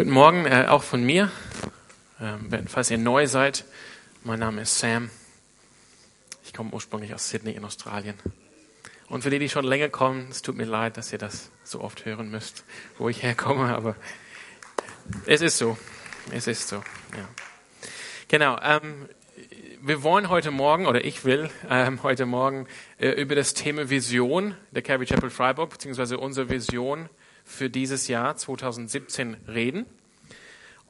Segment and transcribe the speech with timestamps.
[0.00, 1.30] Guten Morgen, äh, auch von mir.
[2.22, 3.66] Ähm, falls ihr neu seid,
[4.24, 5.10] mein Name ist Sam.
[6.42, 8.14] Ich komme ursprünglich aus Sydney in Australien.
[9.10, 11.82] Und für die, die schon länger kommen, es tut mir leid, dass ihr das so
[11.82, 12.64] oft hören müsst,
[12.96, 13.94] wo ich herkomme, aber
[15.26, 15.76] es ist so.
[16.32, 17.28] Es ist so, ja.
[18.28, 18.58] Genau.
[18.62, 19.06] Ähm,
[19.82, 22.66] wir wollen heute Morgen, oder ich will ähm, heute Morgen
[22.98, 27.10] äh, über das Thema Vision der Calvary Chapel Freiburg, beziehungsweise unsere Vision
[27.50, 29.86] für dieses Jahr 2017 reden.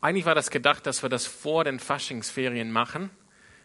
[0.00, 3.10] Eigentlich war das gedacht, dass wir das vor den Faschingsferien machen,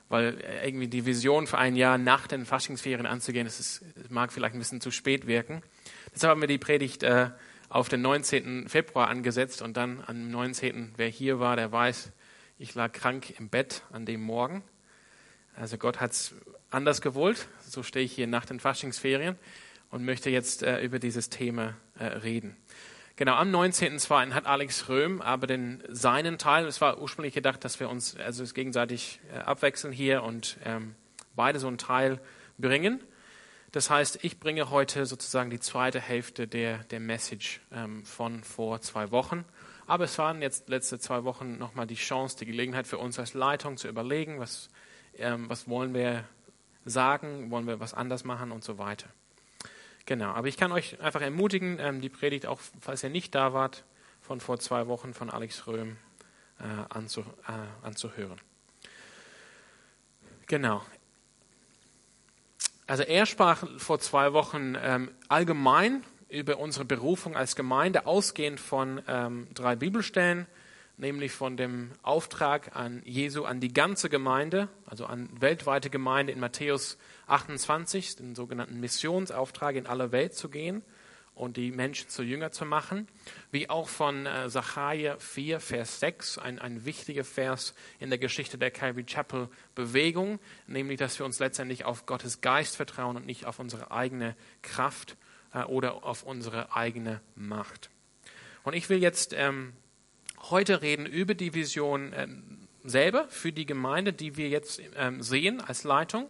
[0.09, 4.55] weil irgendwie die Vision für ein Jahr nach den Faschingsferien anzugehen, das, ist, mag vielleicht
[4.55, 5.61] ein bisschen zu spät wirken.
[6.13, 7.29] Deshalb haben wir die Predigt äh,
[7.69, 8.69] auf den 19.
[8.69, 10.93] Februar angesetzt und dann am 19.
[10.95, 12.11] Wer hier war, der weiß,
[12.57, 14.63] ich lag krank im Bett an dem Morgen.
[15.55, 16.33] Also Gott hat es
[16.69, 17.47] anders gewollt.
[17.67, 19.37] So stehe ich hier nach den Faschingsferien
[19.95, 22.57] und möchte jetzt äh, über dieses Thema äh, reden.
[23.15, 24.33] Genau, am 19.02.
[24.33, 28.43] hat Alex Röhm aber den seinen Teil, es war ursprünglich gedacht, dass wir uns also
[28.53, 30.95] gegenseitig äh, abwechseln hier und ähm,
[31.33, 32.19] beide so einen Teil
[32.57, 33.01] bringen.
[33.71, 38.81] Das heißt, ich bringe heute sozusagen die zweite Hälfte der, der Message ähm, von vor
[38.81, 39.45] zwei Wochen.
[39.87, 43.33] Aber es waren jetzt letzte zwei Wochen nochmal die Chance, die Gelegenheit für uns als
[43.33, 44.67] Leitung zu überlegen, was,
[45.17, 46.25] ähm, was wollen wir
[46.83, 49.07] sagen, wollen wir was anders machen und so weiter.
[50.05, 53.53] Genau, aber ich kann euch einfach ermutigen, ähm, die Predigt, auch falls ihr nicht da
[53.53, 53.83] wart,
[54.21, 55.97] von vor zwei Wochen von Alex Röhm
[56.59, 58.39] äh, anzu, äh, anzuhören.
[60.47, 60.83] Genau.
[62.87, 69.01] Also er sprach vor zwei Wochen ähm, allgemein über unsere Berufung als Gemeinde, ausgehend von
[69.07, 70.45] ähm, drei Bibelstellen,
[70.97, 76.39] nämlich von dem Auftrag an Jesu an die ganze Gemeinde, also an weltweite Gemeinde in
[76.39, 80.83] Matthäus 28, den sogenannten Missionsauftrag in alle Welt zu gehen
[81.33, 83.07] und die Menschen zu Jünger zu machen,
[83.51, 88.57] wie auch von äh, Sacharja 4, Vers 6, ein, ein wichtiger Vers in der Geschichte
[88.57, 93.45] der Calvary Chapel Bewegung, nämlich, dass wir uns letztendlich auf Gottes Geist vertrauen und nicht
[93.45, 95.17] auf unsere eigene Kraft
[95.53, 97.89] äh, oder auf unsere eigene Macht.
[98.63, 99.73] Und ich will jetzt ähm,
[100.49, 102.27] heute reden über die Vision äh,
[102.83, 106.27] selber für die Gemeinde, die wir jetzt ähm, sehen als Leitung.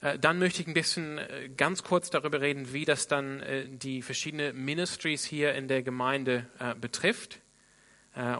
[0.00, 3.66] Äh, dann möchte ich ein bisschen äh, ganz kurz darüber reden, wie das dann äh,
[3.68, 6.46] die verschiedenen Ministries hier in der Gemeinde
[6.80, 7.40] betrifft.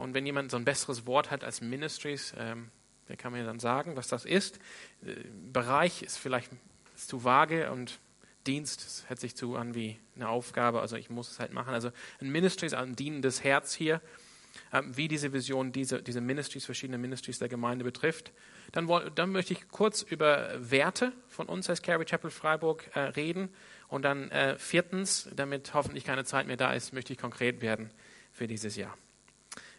[0.00, 2.70] Und wenn jemand so ein besseres Wort hat als Ministries, ähm,
[3.08, 4.58] der kann mir dann sagen, was das ist.
[5.52, 6.50] Bereich ist vielleicht
[6.96, 8.00] zu vage und
[8.48, 11.72] Dienst, hört sich zu an wie eine Aufgabe, also ich muss es halt machen.
[11.72, 14.00] Also ein Ministry ist ein dienendes Herz hier.
[14.72, 18.32] Ähm, wie diese Vision diese, diese Ministries, verschiedene Ministries der Gemeinde betrifft.
[18.72, 23.48] Dann, dann möchte ich kurz über Werte von uns als Carrie Chapel Freiburg äh, reden.
[23.88, 27.90] Und dann äh, viertens, damit hoffentlich keine Zeit mehr da ist, möchte ich konkret werden
[28.32, 28.96] für dieses Jahr.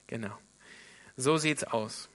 [0.07, 0.37] Genau.
[1.15, 2.09] So sieht's aus.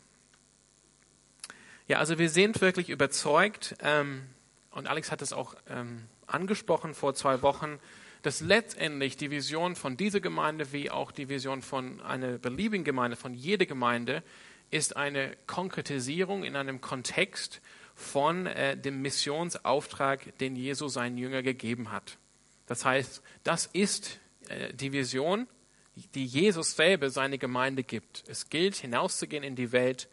[1.89, 4.23] Ja, also wir sind wirklich überzeugt, ähm,
[4.71, 7.79] und Alex hat es auch ähm, angesprochen vor zwei Wochen,
[8.27, 13.17] dass letztendlich die Vision von dieser Gemeinde wie auch die Vision von einer beliebigen Gemeinde,
[13.17, 14.25] von jeder Gemeinde,
[14.73, 17.61] ist eine Konkretisierung in einem Kontext
[17.95, 22.19] von äh, dem Missionsauftrag, den Jesus seinen Jünger gegeben hat.
[22.67, 25.47] Das heißt, das ist äh, die Vision,
[26.17, 28.25] die Jesus selber seine Gemeinde gibt.
[28.27, 30.09] Es gilt, hinauszugehen in die Welt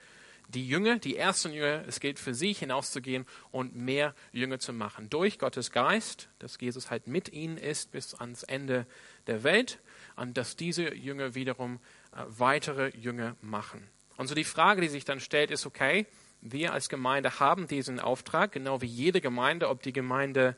[0.53, 5.09] die Jünger, die ersten Jünger, es gilt für sie hinauszugehen und mehr Jünger zu machen.
[5.09, 8.85] Durch Gottes Geist, dass Jesus halt mit ihnen ist bis ans Ende
[9.27, 9.79] der Welt
[10.15, 11.79] und dass diese Jünger wiederum
[12.11, 13.87] äh, weitere Jünger machen.
[14.17, 16.05] Und so die Frage, die sich dann stellt, ist, okay,
[16.41, 20.55] wir als Gemeinde haben diesen Auftrag, genau wie jede Gemeinde, ob die Gemeinde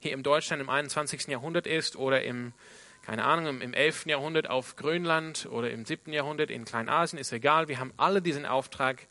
[0.00, 1.28] hier in Deutschland im 21.
[1.28, 2.52] Jahrhundert ist oder im,
[3.02, 4.06] keine Ahnung, im 11.
[4.06, 6.12] Jahrhundert auf Grönland oder im 7.
[6.12, 7.68] Jahrhundert in Kleinasien, ist egal.
[7.68, 9.06] Wir haben alle diesen Auftrag,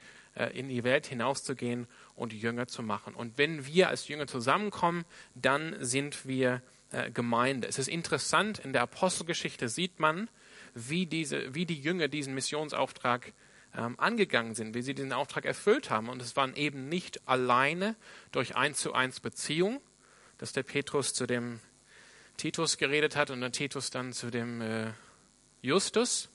[0.45, 3.15] in die Welt hinauszugehen und Jünger zu machen.
[3.15, 5.05] Und wenn wir als Jünger zusammenkommen,
[5.35, 6.61] dann sind wir
[6.91, 7.67] äh, Gemeinde.
[7.67, 10.29] Es ist interessant, in der Apostelgeschichte sieht man,
[10.73, 13.33] wie, diese, wie die Jünger diesen Missionsauftrag
[13.75, 16.09] ähm, angegangen sind, wie sie diesen Auftrag erfüllt haben.
[16.09, 17.95] Und es waren eben nicht alleine
[18.31, 19.81] durch eins zu eins Beziehung,
[20.38, 21.59] dass der Petrus zu dem
[22.38, 24.91] Titus geredet hat und der Titus dann zu dem äh,
[25.62, 26.29] Justus,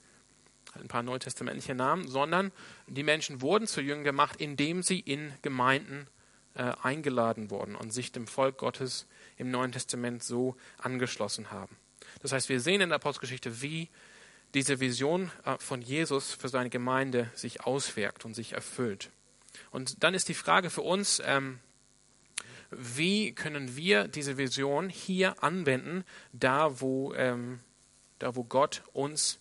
[0.74, 2.52] ein paar neutestamentliche Namen, sondern
[2.86, 6.06] die Menschen wurden zu Jüngern gemacht, indem sie in Gemeinden
[6.54, 11.76] äh, eingeladen wurden und sich dem Volk Gottes im Neuen Testament so angeschlossen haben.
[12.20, 13.88] Das heißt, wir sehen in der Apostelgeschichte, wie
[14.54, 19.10] diese Vision äh, von Jesus für seine Gemeinde sich auswirkt und sich erfüllt.
[19.70, 21.58] Und dann ist die Frage für uns, ähm,
[22.70, 27.60] wie können wir diese Vision hier anwenden, da wo, ähm,
[28.18, 29.38] da wo Gott uns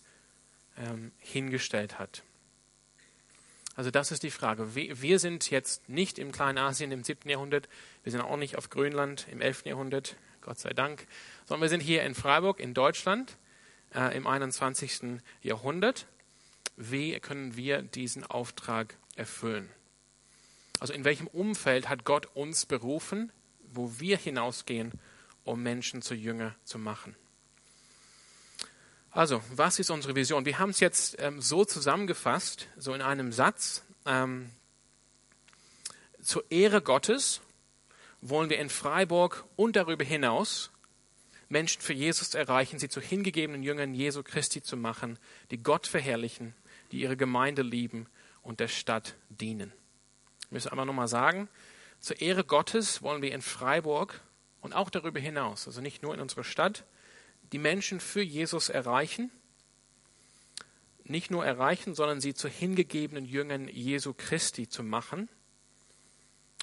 [0.78, 2.22] ähm, hingestellt hat.
[3.74, 4.74] Also das ist die Frage.
[4.74, 7.28] Wir sind jetzt nicht im Kleinasien im 7.
[7.28, 7.68] Jahrhundert,
[8.02, 9.64] wir sind auch nicht auf Grönland im 11.
[9.64, 11.06] Jahrhundert, Gott sei Dank,
[11.46, 13.38] sondern wir sind hier in Freiburg in Deutschland
[13.94, 15.20] äh, im 21.
[15.42, 16.06] Jahrhundert.
[16.76, 19.70] Wie können wir diesen Auftrag erfüllen?
[20.80, 23.32] Also in welchem Umfeld hat Gott uns berufen,
[23.72, 24.92] wo wir hinausgehen,
[25.44, 27.16] um Menschen zu Jünger zu machen?
[29.14, 30.46] Also, was ist unsere Vision?
[30.46, 33.84] Wir haben es jetzt ähm, so zusammengefasst, so in einem Satz.
[34.06, 34.50] Ähm,
[36.22, 37.42] zur Ehre Gottes
[38.22, 40.70] wollen wir in Freiburg und darüber hinaus
[41.50, 45.18] Menschen für Jesus erreichen, sie zu hingegebenen Jüngern Jesu Christi zu machen,
[45.50, 46.54] die Gott verherrlichen,
[46.90, 48.06] die ihre Gemeinde lieben
[48.40, 49.74] und der Stadt dienen.
[50.46, 51.50] Ich muss einfach nochmal sagen,
[52.00, 54.22] zur Ehre Gottes wollen wir in Freiburg
[54.62, 56.84] und auch darüber hinaus, also nicht nur in unserer Stadt,
[57.52, 59.30] die Menschen für Jesus erreichen.
[61.04, 65.28] Nicht nur erreichen, sondern sie zu hingegebenen Jüngern Jesu Christi zu machen.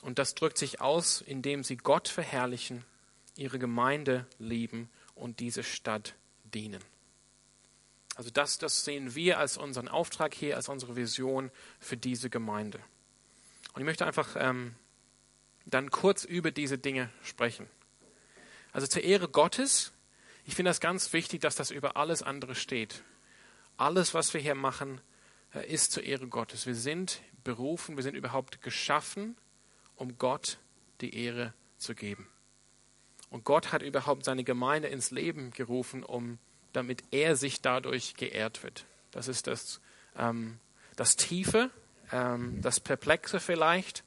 [0.02, 2.86] Und das drückt sich aus, indem sie Gott verherrlichen,
[3.36, 6.84] ihre Gemeinde lieben und diese Stadt dienen.
[8.16, 12.80] Also das, das sehen wir als unseren Auftrag hier, als unsere Vision für diese Gemeinde.
[13.74, 14.76] Und ich möchte einfach ähm,
[15.66, 17.68] dann kurz über diese Dinge sprechen.
[18.72, 19.92] Also zur Ehre Gottes
[20.50, 23.04] ich finde das ganz wichtig, dass das über alles andere steht.
[23.78, 25.00] Alles, was wir hier machen,
[25.54, 26.66] äh, ist zur Ehre Gottes.
[26.66, 29.38] Wir sind berufen, wir sind überhaupt geschaffen,
[29.96, 30.58] um Gott
[31.02, 32.28] die Ehre zu geben.
[33.30, 36.40] Und Gott hat überhaupt seine Gemeinde ins Leben gerufen, um,
[36.74, 38.88] damit er sich dadurch geehrt wird.
[39.12, 39.80] Das ist das,
[40.18, 40.60] ähm,
[40.96, 41.70] das Tiefe,
[42.12, 44.04] ähm, das Perplexe vielleicht,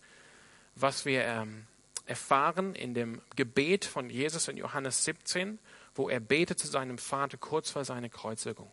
[0.75, 1.69] was wir ähm,
[2.07, 5.61] erfahren in dem Gebet von Jesus in Johannes 17
[5.95, 8.71] wo er betet zu seinem Vater kurz vor seiner Kreuzigung.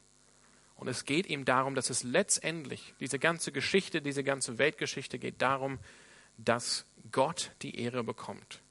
[0.75, 5.41] Und es geht ihm darum, dass es letztendlich, diese ganze Geschichte, diese ganze Weltgeschichte geht
[5.41, 5.77] darum,
[6.37, 8.61] dass Gott die Ehre bekommt.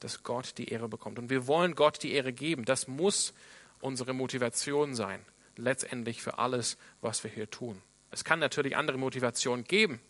[0.00, 1.18] Dass Gott die Ehre bekommt.
[1.18, 2.66] Und wir wollen Gott die Ehre geben.
[2.66, 3.32] Das muss
[3.80, 5.24] unsere Motivation sein,
[5.56, 7.80] letztendlich für alles, was wir hier tun.
[8.10, 10.00] Es kann natürlich andere Motivationen geben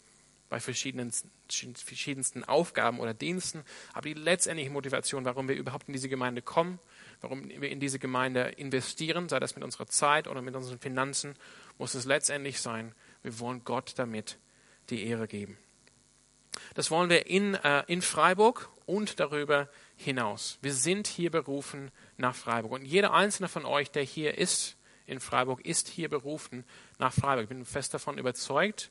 [0.48, 1.12] bei verschiedenen,
[1.48, 6.78] verschiedensten Aufgaben oder Diensten, aber die letztendliche Motivation, warum wir überhaupt in diese Gemeinde kommen,
[7.20, 11.34] warum wir in diese Gemeinde investieren, sei das mit unserer Zeit oder mit unseren Finanzen,
[11.78, 14.38] muss es letztendlich sein, wir wollen Gott damit
[14.90, 15.58] die Ehre geben.
[16.74, 20.58] Das wollen wir in, äh, in Freiburg und darüber hinaus.
[20.62, 22.72] Wir sind hier berufen nach Freiburg.
[22.72, 24.76] Und jeder einzelne von euch, der hier ist
[25.06, 26.64] in Freiburg, ist hier berufen
[26.98, 27.44] nach Freiburg.
[27.44, 28.90] Ich bin fest davon überzeugt.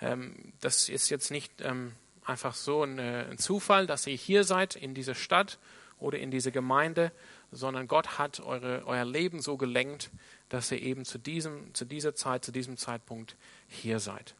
[0.00, 1.92] Ähm, das ist jetzt nicht ähm,
[2.24, 5.58] einfach so ein, äh, ein Zufall, dass ihr hier seid in dieser Stadt
[5.98, 7.12] oder in dieser Gemeinde,
[7.54, 10.10] sondern Gott hat eure, euer Leben so gelenkt,
[10.48, 13.36] dass ihr eben zu, diesem, zu dieser Zeit, zu diesem Zeitpunkt
[13.68, 14.34] hier seid.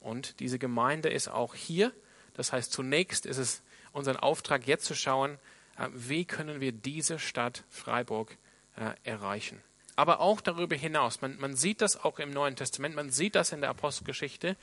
[0.00, 1.92] Und diese Gemeinde ist auch hier.
[2.34, 3.62] Das heißt, zunächst ist es
[3.92, 5.38] unser Auftrag, jetzt zu schauen,
[5.76, 8.36] äh, wie können wir diese Stadt Freiburg
[8.76, 9.60] äh, erreichen.
[9.96, 11.20] Aber auch darüber hinaus.
[11.20, 14.56] Man, man sieht das auch im Neuen Testament, man sieht das in der Apostelgeschichte.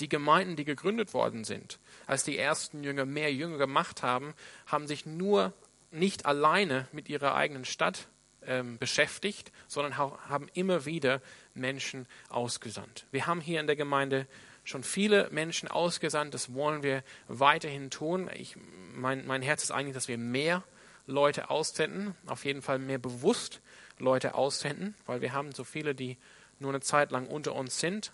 [0.00, 4.34] Die Gemeinden, die gegründet worden sind, als die ersten Jünger mehr Jünger gemacht haben,
[4.66, 5.52] haben sich nur
[5.92, 8.08] nicht alleine mit ihrer eigenen Stadt
[8.46, 11.20] ähm, beschäftigt, sondern haben immer wieder
[11.54, 13.06] Menschen ausgesandt.
[13.10, 14.26] Wir haben hier in der Gemeinde
[14.64, 18.30] schon viele Menschen ausgesandt, das wollen wir weiterhin tun.
[18.34, 18.56] Ich,
[18.94, 20.62] mein, mein Herz ist eigentlich, dass wir mehr
[21.06, 23.60] Leute aussenden, auf jeden Fall mehr bewusst
[23.98, 26.16] Leute aussenden, weil wir haben so viele, die
[26.58, 28.12] nur eine Zeit lang unter uns sind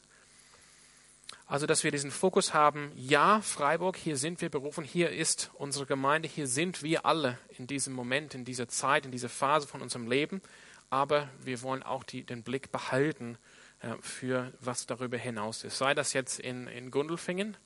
[1.50, 5.86] also, dass wir diesen Fokus haben, ja, Freiburg, hier sind wir berufen, hier ist unsere
[5.86, 9.80] Gemeinde, hier sind wir alle in diesem Moment, in dieser Zeit, in dieser Phase von
[9.80, 10.42] unserem Leben.
[10.90, 13.38] Aber wir wollen auch die, den Blick behalten
[13.80, 15.78] äh, für was darüber hinaus ist.
[15.78, 17.56] Sei das jetzt in, in Gundelfingen,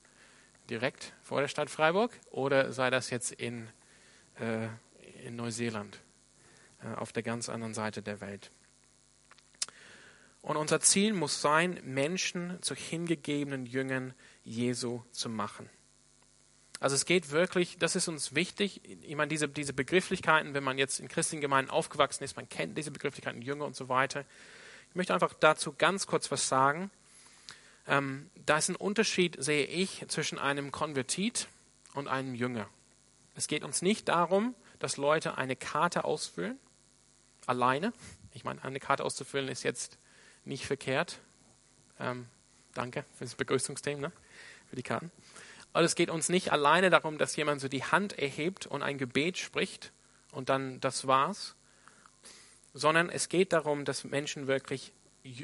[0.71, 3.69] direkt vor der Stadt Freiburg, oder sei das jetzt in,
[4.39, 4.69] äh,
[5.27, 5.99] in Neuseeland,
[6.85, 8.53] äh, auf der ganz anderen Seite der Welt.
[10.43, 14.13] Und unser Ziel muss sein, Menschen zu hingegebenen Jüngern
[14.45, 15.71] Jesu zu machen.
[16.81, 18.81] Also es geht wirklich, das ist uns wichtig.
[19.03, 22.77] Ich meine, diese, diese Begrifflichkeiten, wenn man jetzt in christlichen Gemeinden aufgewachsen ist, man kennt
[22.77, 24.25] diese Begrifflichkeiten, Jünger und so weiter.
[24.91, 26.91] Ich möchte einfach dazu ganz kurz was sagen.
[27.87, 31.47] Ähm, da ist ein Unterschied, sehe ich, zwischen einem Konvertit
[31.95, 32.69] und einem Jünger.
[33.37, 36.59] Es geht uns nicht darum, dass Leute eine Karte ausfüllen,
[37.47, 37.93] alleine.
[38.35, 39.99] Ich meine, eine Karte auszufüllen ist jetzt
[40.45, 41.21] nicht verkehrt.
[41.99, 42.27] Ähm,
[42.75, 44.13] danke für das Begrüßungsthema, ne?
[44.69, 45.11] für die Karten.
[45.73, 48.99] Aber es geht uns nicht alleine darum, dass jemand so die Hand erhebt und ein
[48.99, 49.93] Gebet spricht
[50.33, 51.55] und dann das war's,
[52.75, 54.93] sondern es geht darum, dass Menschen wirklich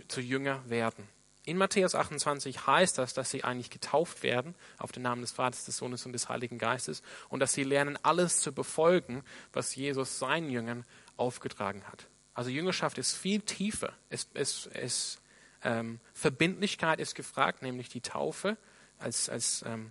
[0.09, 1.09] zu Jünger werden.
[1.45, 5.65] In Matthäus 28 heißt das, dass sie eigentlich getauft werden auf den Namen des Vaters,
[5.65, 9.23] des Sohnes und des Heiligen Geistes und dass sie lernen, alles zu befolgen,
[9.55, 10.85] was Jesus seinen Jüngern
[11.17, 12.07] aufgetragen hat.
[12.39, 13.93] Also Jüngerschaft ist viel tiefer.
[14.11, 15.19] Es, es, es,
[15.65, 18.57] ähm, Verbindlichkeit ist gefragt, nämlich die Taufe
[19.01, 19.91] als, als, ähm,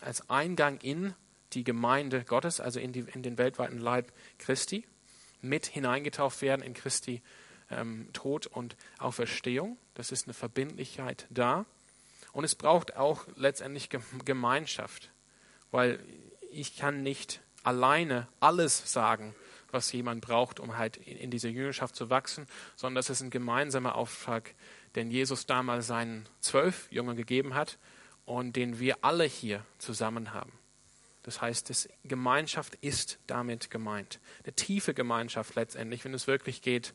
[0.00, 1.14] als Eingang in
[1.52, 4.84] die Gemeinde Gottes, also in, die, in den weltweiten Leib Christi,
[5.42, 7.22] mit hineingetauft werden in Christi
[7.70, 9.78] ähm, Tod und Auferstehung.
[9.94, 11.66] Das ist eine Verbindlichkeit da.
[12.32, 13.90] Und es braucht auch letztendlich
[14.24, 15.12] Gemeinschaft,
[15.70, 16.00] weil
[16.50, 19.36] ich kann nicht alleine alles sagen,
[19.74, 23.96] was jemand braucht, um halt in dieser Jüngerschaft zu wachsen, sondern das ist ein gemeinsamer
[23.96, 24.54] Auftrag,
[24.94, 27.78] den Jesus damals seinen zwölf Jüngern gegeben hat
[28.24, 30.52] und den wir alle hier zusammen haben.
[31.24, 34.20] Das heißt, das Gemeinschaft ist damit gemeint.
[34.44, 36.94] Eine tiefe Gemeinschaft letztendlich, wenn es wirklich geht,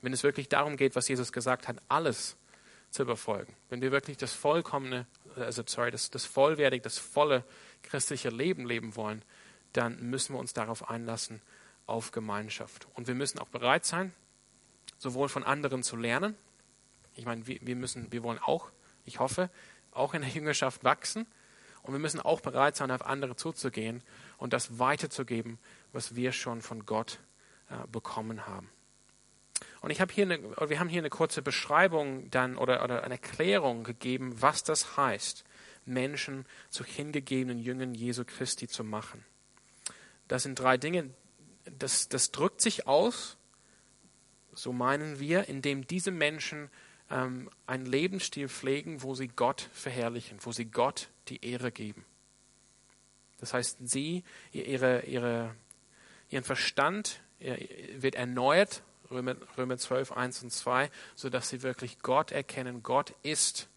[0.00, 2.36] wenn es wirklich darum geht, was Jesus gesagt hat, alles
[2.90, 3.54] zu befolgen.
[3.70, 7.44] Wenn wir wirklich das vollkommene, also sorry, das, das vollwertig, das volle
[7.82, 9.22] christliche Leben leben wollen,
[9.72, 11.42] dann müssen wir uns darauf einlassen,
[11.86, 12.86] auf Gemeinschaft.
[12.94, 14.12] Und wir müssen auch bereit sein,
[14.98, 16.36] sowohl von anderen zu lernen.
[17.14, 18.70] Ich meine, wir, müssen, wir wollen auch,
[19.04, 19.50] ich hoffe,
[19.92, 21.26] auch in der Jüngerschaft wachsen.
[21.82, 24.02] Und wir müssen auch bereit sein, auf andere zuzugehen
[24.38, 25.58] und das weiterzugeben,
[25.92, 27.20] was wir schon von Gott
[27.68, 28.70] äh, bekommen haben.
[29.82, 33.14] Und ich habe hier eine, wir haben hier eine kurze Beschreibung dann oder, oder eine
[33.14, 35.44] Erklärung gegeben, was das heißt,
[35.84, 39.24] Menschen zu hingegebenen Jüngern Jesu Christi zu machen.
[40.26, 41.10] Das sind drei Dinge.
[41.64, 43.36] Das, das drückt sich aus,
[44.52, 46.70] so meinen wir, indem diese Menschen
[47.10, 52.04] ähm, einen Lebensstil pflegen, wo sie Gott verherrlichen, wo sie Gott die Ehre geben.
[53.38, 55.54] Das heißt, sie, ihre, ihre,
[56.30, 57.20] ihren Verstand
[57.98, 62.82] wird erneuert Römer, Römer 12, 1 und 2, sodass sie wirklich Gott erkennen.
[62.82, 63.68] Gott ist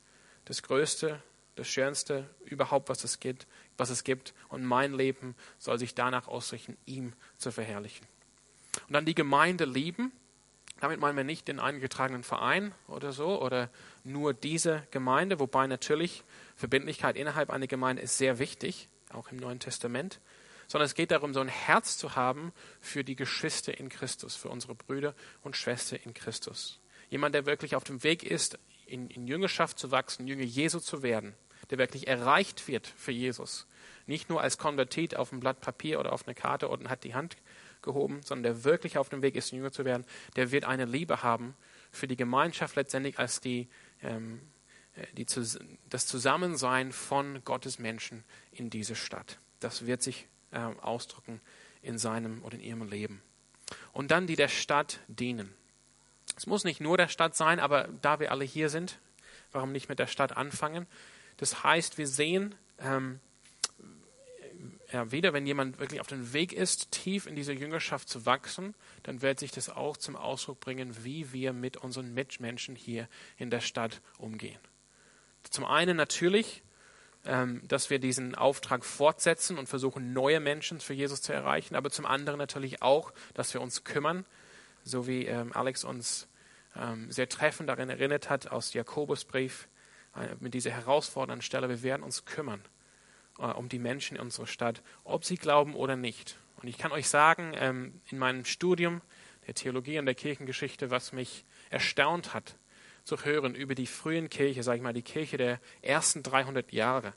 [0.46, 1.22] das Größte,
[1.56, 4.34] das Schönste überhaupt, was es gibt, was es gibt.
[4.50, 8.06] Und mein Leben soll sich danach ausrichten, ihm zu verherrlichen.
[8.88, 10.12] Und dann die Gemeinde lieben.
[10.80, 13.72] Damit meinen wir nicht den eingetragenen Verein oder so oder
[14.04, 16.24] nur diese Gemeinde, wobei natürlich
[16.56, 20.20] Verbindlichkeit innerhalb einer Gemeinde ist sehr wichtig, auch im Neuen Testament
[20.68, 24.50] sondern es geht darum, so ein Herz zu haben für die Geschwister in Christus, für
[24.50, 26.80] unsere Brüder und Schwestern in Christus.
[27.10, 31.04] Jemand, der wirklich auf dem Weg ist, in, in Jüngerschaft zu wachsen, Jünger Jesu zu
[31.04, 31.36] werden,
[31.70, 33.68] der wirklich erreicht wird für Jesus.
[34.06, 37.14] Nicht nur als Konvertit auf ein Blatt Papier oder auf eine Karte und hat die
[37.14, 37.38] Hand
[37.82, 40.06] gehoben, sondern der wirklich auf dem Weg ist, Jünger zu werden,
[40.36, 41.56] der wird eine Liebe haben
[41.92, 43.68] für die Gemeinschaft letztendlich als die,
[44.02, 44.42] ähm,
[45.14, 45.26] die,
[45.90, 49.40] das Zusammensein von Gottes Menschen in dieser Stadt.
[49.60, 51.42] Das wird sich äh, ausdrücken
[51.82, 53.22] in seinem oder in ihrem Leben.
[53.94, 55.54] Und dann die der Stadt dienen.
[56.36, 59.00] Es muss nicht nur der Stadt sein, aber da wir alle hier sind,
[59.52, 60.88] warum nicht mit der Stadt anfangen?
[61.38, 63.20] Das heißt, wir sehen, ähm,
[64.92, 68.74] ja, weder wenn jemand wirklich auf dem Weg ist, tief in diese Jüngerschaft zu wachsen,
[69.04, 73.50] dann wird sich das auch zum Ausdruck bringen, wie wir mit unseren Mitmenschen hier in
[73.50, 74.60] der Stadt umgehen.
[75.50, 76.64] Zum einen natürlich
[77.28, 81.90] ähm, dass wir diesen Auftrag fortsetzen und versuchen, neue Menschen für Jesus zu erreichen, aber
[81.90, 84.26] zum anderen natürlich auch, dass wir uns kümmern,
[84.84, 86.28] so wie ähm, Alex uns
[86.76, 89.68] ähm, sehr treffend darin erinnert hat aus Jakobusbrief,
[90.40, 92.62] mit dieser herausfordernden Stelle, wir werden uns kümmern
[93.40, 96.38] äh, um die Menschen in unserer Stadt, ob sie glauben oder nicht.
[96.62, 99.02] Und ich kann euch sagen, in meinem Studium
[99.46, 102.56] der Theologie und der Kirchengeschichte, was mich erstaunt hat,
[103.08, 107.14] zu hören über die frühen Kirche, sage ich mal, die Kirche der ersten 300 Jahre,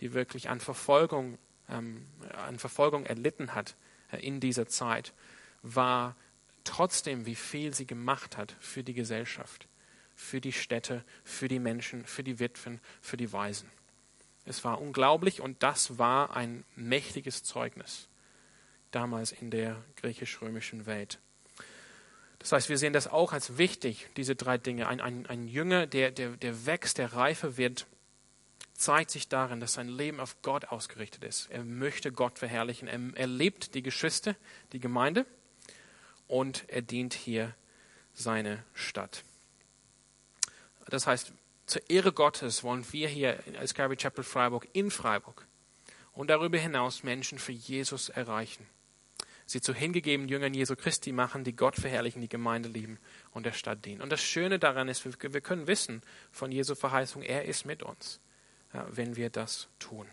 [0.00, 1.38] die wirklich an Verfolgung,
[1.68, 2.06] ähm,
[2.46, 3.76] an Verfolgung erlitten hat
[4.10, 5.14] äh, in dieser Zeit,
[5.62, 6.16] war
[6.64, 9.68] trotzdem, wie viel sie gemacht hat für die Gesellschaft,
[10.18, 13.70] für die Städte, für die Menschen, für die Witwen, für die Waisen.
[14.44, 18.08] Es war unglaublich und das war ein mächtiges Zeugnis
[18.90, 21.20] damals in der griechisch-römischen Welt.
[22.40, 24.88] Das heißt, wir sehen das auch als wichtig, diese drei Dinge.
[24.88, 27.86] Ein, ein, ein Jünger, der, der, der wächst, der reifer wird,
[28.74, 31.48] zeigt sich darin, dass sein Leben auf Gott ausgerichtet ist.
[31.50, 32.88] Er möchte Gott verherrlichen.
[32.88, 34.34] Er, er lebt die Geschwister,
[34.72, 35.26] die Gemeinde
[36.26, 37.54] und er dient hier
[38.14, 39.22] seine Stadt.
[40.90, 41.32] Das heißt,
[41.66, 45.46] zur Ehre Gottes wollen wir hier als Calvary Chapel Freiburg in Freiburg
[46.12, 48.66] und darüber hinaus Menschen für Jesus erreichen
[49.48, 52.98] sie zu hingegebenen Jüngern Jesu Christi machen, die Gott verherrlichen, die Gemeinde lieben
[53.32, 54.02] und der Stadt dienen.
[54.02, 58.20] Und das Schöne daran ist, wir können wissen von Jesu Verheißung, er ist mit uns,
[58.90, 60.06] wenn wir das tun.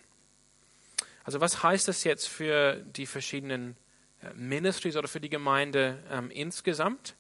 [1.25, 3.75] Also was heißt das jetzt für die verschiedenen
[4.21, 7.15] äh, Ministries oder für die Gemeinde ähm, insgesamt?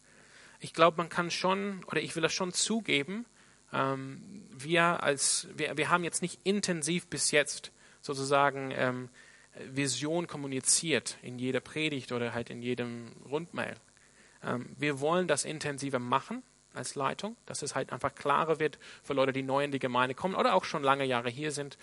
[0.61, 3.25] ich glaube, man kann schon, oder ich will das schon zugeben,
[3.75, 9.09] ähm, wir, als, wir, wir haben jetzt nicht intensiv bis jetzt sozusagen ähm,
[9.71, 13.75] Vision kommuniziert in jeder Predigt oder halt in jedem Rundmail.
[14.43, 16.41] Ähm, wir wollen das intensiver machen
[16.73, 20.15] als Leitung, dass es halt einfach klarer wird für Leute, die neu in die Gemeinde
[20.15, 21.77] kommen oder auch schon lange Jahre hier sind.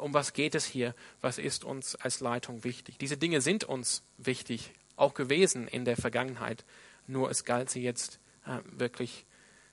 [0.00, 0.94] Um was geht es hier?
[1.20, 2.98] Was ist uns als Leitung wichtig?
[2.98, 6.64] Diese Dinge sind uns wichtig, auch gewesen in der Vergangenheit.
[7.06, 9.26] Nur es galt sie jetzt äh, wirklich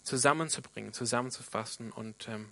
[0.04, 2.52] zusammenzubringen, zusammenzufassen und ähm,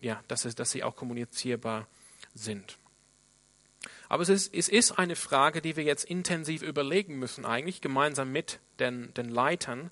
[0.00, 1.86] ja, dass, es, dass sie auch kommunizierbar
[2.34, 2.78] sind.
[4.08, 8.30] Aber es ist, es ist eine Frage, die wir jetzt intensiv überlegen müssen, eigentlich gemeinsam
[8.32, 9.90] mit den, den Leitern,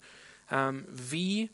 [0.50, 1.50] ähm, wie,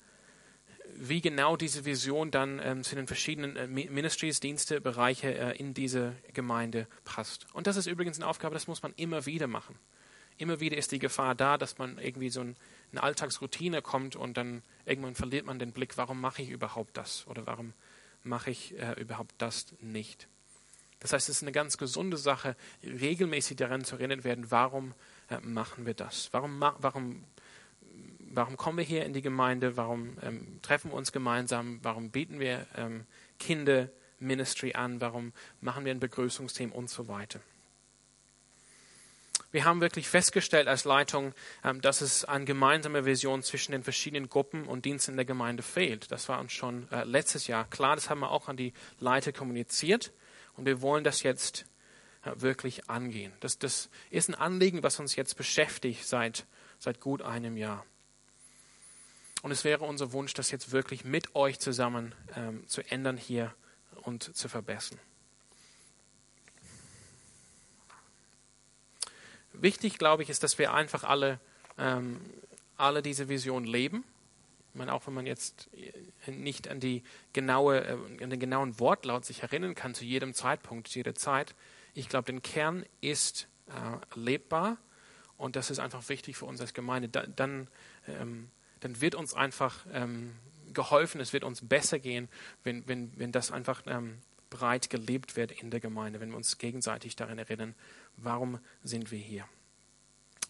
[0.95, 5.75] wie genau diese Vision dann ähm, zu den verschiedenen äh, Ministries, Dienste, Bereiche äh, in
[5.75, 7.47] diese Gemeinde passt.
[7.54, 9.78] Und das ist übrigens eine Aufgabe, das muss man immer wieder machen.
[10.41, 12.57] Immer wieder ist die Gefahr da, dass man irgendwie so ein,
[12.93, 17.27] eine Alltagsroutine kommt und dann irgendwann verliert man den Blick, warum mache ich überhaupt das
[17.27, 17.75] oder warum
[18.25, 20.29] mache ich äh, überhaupt das nicht.
[20.99, 24.95] Das heißt, es ist eine ganz gesunde Sache, regelmäßig daran zu erinnert werden, warum
[25.29, 26.31] äh, machen wir das?
[26.33, 27.23] Warum, warum,
[28.33, 29.77] warum kommen wir hier in die Gemeinde?
[29.77, 31.81] Warum ähm, treffen wir uns gemeinsam?
[31.83, 33.05] Warum bieten wir ähm,
[33.39, 35.03] Kinderministry an?
[35.03, 37.41] Warum machen wir ein Begrüßungsteam und so weiter?
[39.52, 44.28] Wir haben wirklich festgestellt als Leitung, ähm, dass es an gemeinsamer Vision zwischen den verschiedenen
[44.28, 46.11] Gruppen und Diensten der Gemeinde fehlt.
[46.12, 47.97] Das war uns schon äh, letztes Jahr klar.
[47.97, 50.12] Das haben wir auch an die Leiter kommuniziert.
[50.57, 51.66] Und wir wollen das jetzt
[52.23, 53.33] wirklich angehen.
[53.40, 56.45] Das, das ist ein Anliegen, was uns jetzt beschäftigt seit,
[56.78, 57.87] seit gut einem Jahr.
[59.42, 63.54] Und es wäre unser Wunsch, das jetzt wirklich mit euch zusammen ähm, zu ändern hier
[64.02, 64.99] und zu verbessern.
[69.61, 71.40] Wichtig, glaube ich, ist, dass wir einfach alle,
[71.79, 72.21] ähm,
[72.76, 74.05] alle diese Vision leben
[74.73, 75.69] ich meine, auch wenn man jetzt
[76.26, 80.32] äh, nicht an, die genaue, äh, an den genauen Wortlaut sich erinnern kann, zu jedem
[80.32, 81.54] Zeitpunkt, zu jeder Zeit,
[81.93, 84.76] ich glaube, der Kern ist äh, lebbar
[85.37, 87.08] und das ist einfach wichtig für uns als Gemeinde.
[87.08, 87.67] Da, dann,
[88.06, 90.37] ähm, dann wird uns einfach ähm,
[90.73, 92.28] geholfen, es wird uns besser gehen,
[92.63, 94.19] wenn, wenn, wenn das einfach ähm,
[94.50, 97.75] breit gelebt wird in der Gemeinde, wenn wir uns gegenseitig daran erinnern,
[98.23, 99.45] warum sind wir hier.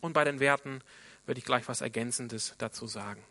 [0.01, 0.81] Und bei den Werten
[1.27, 3.23] würde ich gleich was Ergänzendes dazu sagen.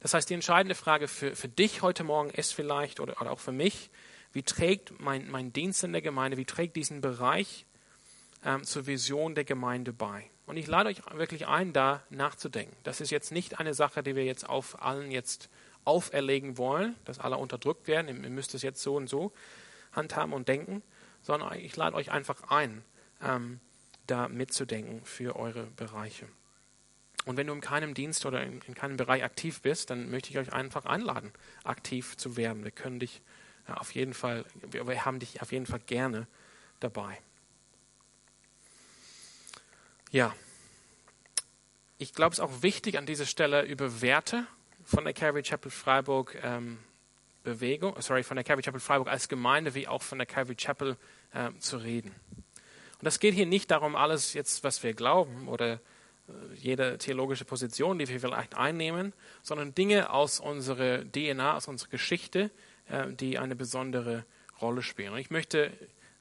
[0.00, 3.40] Das heißt, die entscheidende Frage für, für dich heute Morgen ist vielleicht, oder, oder auch
[3.40, 3.90] für mich,
[4.32, 7.66] wie trägt mein, mein Dienst in der Gemeinde, wie trägt diesen Bereich
[8.44, 10.28] ähm, zur Vision der Gemeinde bei?
[10.46, 12.76] Und ich lade euch wirklich ein, da nachzudenken.
[12.82, 15.48] Das ist jetzt nicht eine Sache, die wir jetzt auf allen jetzt
[15.84, 18.22] auferlegen wollen, dass alle unterdrückt werden.
[18.22, 19.32] Ihr müsst es jetzt so und so
[19.92, 20.82] handhaben und denken,
[21.22, 22.84] sondern ich lade euch einfach ein,
[23.22, 23.60] ähm,
[24.06, 26.28] da mitzudenken für eure Bereiche.
[27.24, 30.30] Und wenn du in keinem Dienst oder in, in, keinem Bereich aktiv bist, dann möchte
[30.30, 32.64] ich euch einfach einladen, aktiv zu werden.
[32.64, 33.22] Wir können dich
[33.66, 36.26] ja, auf jeden Fall, wir, wir haben dich auf jeden Fall gerne
[36.80, 37.18] dabei.
[40.10, 40.34] Ja,
[41.96, 44.46] ich glaube, es ist auch wichtig an dieser Stelle über Werte
[44.84, 46.78] von der Calvary Chapel Freiburg ähm,
[47.42, 50.96] Bewegung, sorry, von der Calvary Chapel Freiburg als Gemeinde wie auch von der Calvary Chapel
[51.32, 52.14] äh, zu reden.
[53.04, 55.78] Und das geht hier nicht darum, alles jetzt, was wir glauben oder
[56.54, 59.12] jede theologische Position, die wir vielleicht einnehmen,
[59.42, 62.50] sondern Dinge aus unserer DNA, aus unserer Geschichte,
[62.88, 64.24] äh, die eine besondere
[64.62, 65.12] Rolle spielen.
[65.12, 65.70] Und ich möchte,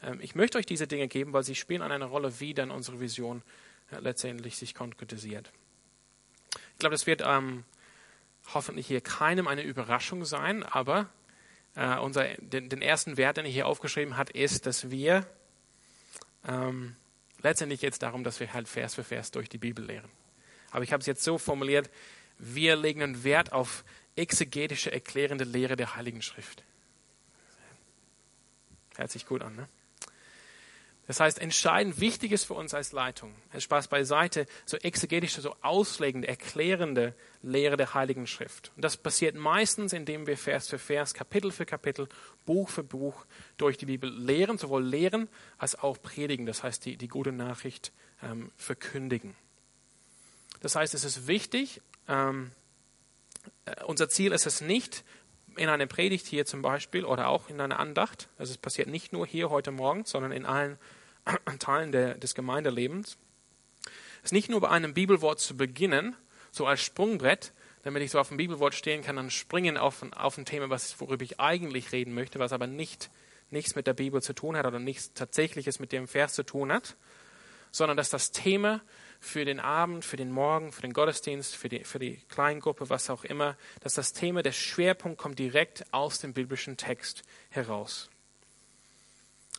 [0.02, 3.00] ähm, ich möchte euch diese Dinge geben, weil sie spielen eine Rolle, wie dann unsere
[3.00, 3.44] Vision
[3.90, 5.54] äh, letztendlich sich konkretisiert.
[6.74, 7.64] Ich glaube, das wird ähm,
[8.54, 11.08] hoffentlich hier keinem eine Überraschung sein, aber
[11.76, 15.26] äh, unser, den, den, ersten Wert, den er hier aufgeschrieben hat, ist, dass wir
[16.48, 16.96] ähm,
[17.42, 20.10] letztendlich geht es darum, dass wir halt Vers für Vers durch die Bibel lehren.
[20.72, 21.90] Aber ich habe es jetzt so formuliert,
[22.38, 23.84] wir legen einen Wert auf
[24.16, 26.64] exegetische, erklärende Lehre der Heiligen Schrift.
[28.96, 29.68] Hört sich gut an, ne?
[31.06, 36.30] Das heißt, entscheidend wichtig ist für uns als Leitung, Spaß beiseite, so exegetische, so auslegende,
[36.30, 38.72] erklärende Lehre der Heiligen Schrift.
[38.78, 42.08] Und das passiert meistens, indem wir Vers für Vers, Kapitel für Kapitel,
[42.46, 43.26] Buch für Buch
[43.58, 47.92] durch die Bibel lehren, sowohl lehren als auch predigen, das heißt die, die gute Nachricht
[48.22, 49.36] ähm, verkündigen.
[50.62, 52.52] Das heißt, es ist wichtig, ähm,
[53.66, 55.04] äh, unser Ziel ist es nicht,
[55.58, 59.14] in einer Predigt hier zum Beispiel oder auch in einer Andacht, also es passiert nicht
[59.14, 60.78] nur hier heute Morgen, sondern in allen
[61.60, 63.18] Teilen der, des Gemeindelebens,
[64.24, 66.16] es nicht nur bei einem Bibelwort zu beginnen,
[66.52, 67.52] so als Sprungbrett,
[67.84, 71.00] damit ich so auf dem Bibelwort stehen kann, dann springen auf, auf ein Thema, was,
[71.02, 73.10] worüber ich eigentlich reden möchte, was aber nicht,
[73.50, 76.72] nichts mit der Bibel zu tun hat oder nichts Tatsächliches mit dem Vers zu tun
[76.72, 76.96] hat,
[77.72, 78.82] sondern dass das Thema
[79.24, 83.10] für den Abend, für den Morgen, für den Gottesdienst, für die, für die Kleingruppe, was
[83.10, 88.10] auch immer, dass das Thema, der Schwerpunkt kommt direkt aus dem biblischen Text heraus.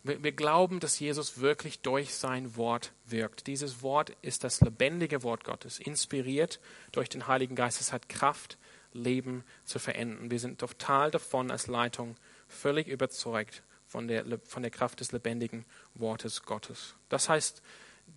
[0.03, 3.47] Wir, wir glauben, dass Jesus wirklich durch sein Wort wirkt.
[3.47, 6.61] Dieses Wort ist das lebendige Wort Gottes, inspiriert
[6.93, 7.81] durch den Heiligen Geist.
[7.81, 8.59] Es hat Kraft,
[8.93, 10.31] Leben zu verändern.
[10.31, 12.17] Wir sind total davon als Leitung
[12.49, 16.97] völlig überzeugt von der, von der Kraft des lebendigen Wortes Gottes.
[17.09, 17.63] Das heißt,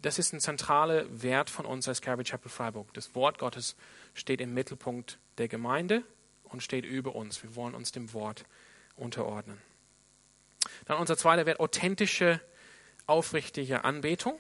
[0.02, 2.93] das ist ein zentraler Wert von uns als Calvary Chapel Freiburg.
[2.93, 3.76] Das Wort Gottes
[4.13, 6.04] steht im Mittelpunkt der Gemeinde
[6.43, 7.41] und steht über uns.
[7.43, 8.45] Wir wollen uns dem Wort
[8.95, 9.62] unterordnen.
[10.86, 12.41] Dann unser zweiter Wert, authentische,
[13.06, 14.39] aufrichtige Anbetung.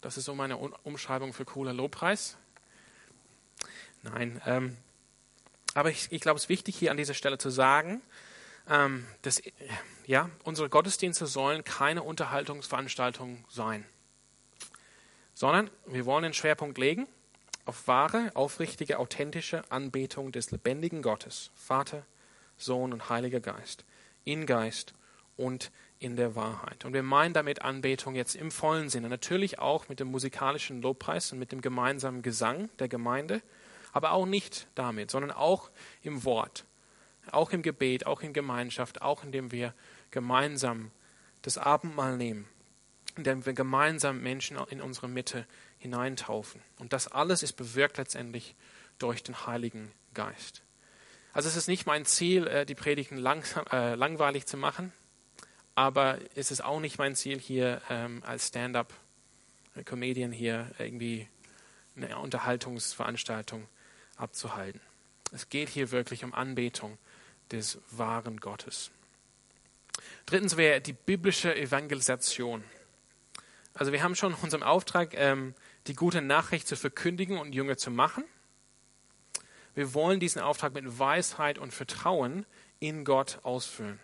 [0.00, 2.36] Das ist so meine Umschreibung für cooler Lobpreis.
[4.02, 4.76] Nein, ähm,
[5.72, 8.02] aber ich, ich glaube, es ist wichtig hier an dieser Stelle zu sagen,
[8.68, 9.42] ähm, dass
[10.06, 13.84] ja, unsere Gottesdienste sollen keine Unterhaltungsveranstaltungen sein,
[15.34, 17.06] sondern wir wollen den Schwerpunkt legen
[17.66, 22.04] auf wahre, aufrichtige, authentische Anbetung des lebendigen Gottes, Vater,
[22.56, 23.84] Sohn und Heiliger Geist,
[24.24, 24.94] in Geist
[25.36, 26.84] und in der Wahrheit.
[26.84, 31.32] Und wir meinen damit Anbetung jetzt im vollen Sinne, natürlich auch mit dem musikalischen Lobpreis
[31.32, 33.42] und mit dem gemeinsamen Gesang der Gemeinde,
[33.92, 35.70] aber auch nicht damit, sondern auch
[36.02, 36.64] im Wort,
[37.30, 39.72] auch im Gebet, auch in Gemeinschaft, auch indem wir
[40.10, 40.90] gemeinsam
[41.42, 42.46] das Abendmahl nehmen,
[43.16, 45.46] indem wir gemeinsam Menschen in unsere Mitte
[45.78, 46.60] hineintaufen.
[46.78, 48.54] Und das alles ist bewirkt letztendlich
[48.98, 50.62] durch den Heiligen Geist.
[51.32, 54.92] Also es ist nicht mein Ziel, äh, die Predigten langsam, äh, langweilig zu machen,
[55.74, 61.28] aber es ist auch nicht mein Ziel, hier ähm, als Stand-up-Comedian hier irgendwie
[61.96, 63.66] eine Unterhaltungsveranstaltung
[64.16, 64.80] abzuhalten.
[65.32, 66.98] Es geht hier wirklich um Anbetung
[67.50, 68.92] des wahren Gottes.
[70.26, 72.62] Drittens wäre die biblische Evangelisation.
[73.74, 75.54] Also wir haben schon unseren Auftrag, ähm,
[75.86, 78.24] die gute Nachricht zu verkündigen und Jünger zu machen.
[79.74, 82.46] Wir wollen diesen Auftrag mit Weisheit und Vertrauen
[82.78, 83.98] in Gott ausfüllen.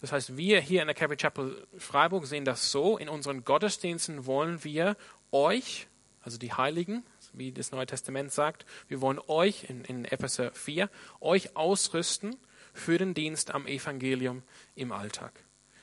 [0.00, 2.98] Das heißt, wir hier in der Calvary Chapel Freiburg sehen das so.
[2.98, 4.96] In unseren Gottesdiensten wollen wir
[5.32, 5.88] euch,
[6.22, 10.88] also die Heiligen, wie das Neue Testament sagt, wir wollen euch in, in Epheser 4,
[11.20, 12.36] euch ausrüsten
[12.72, 14.42] für den Dienst am Evangelium
[14.76, 15.32] im Alltag.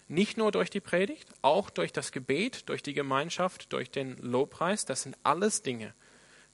[0.08, 4.86] Nicht nur durch die Predigt, auch durch das Gebet, durch die Gemeinschaft, durch den Lobpreis.
[4.86, 5.94] Das sind alles Dinge,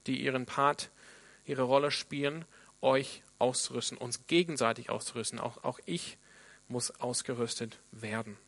[0.06, 0.90] die ihren Part,
[1.44, 2.46] ihre Rolle spielen,
[2.80, 5.38] euch auszurüsten, uns gegenseitig auszurüsten.
[5.38, 6.16] Auch, auch ich
[6.68, 8.38] muss ausgerüstet werden.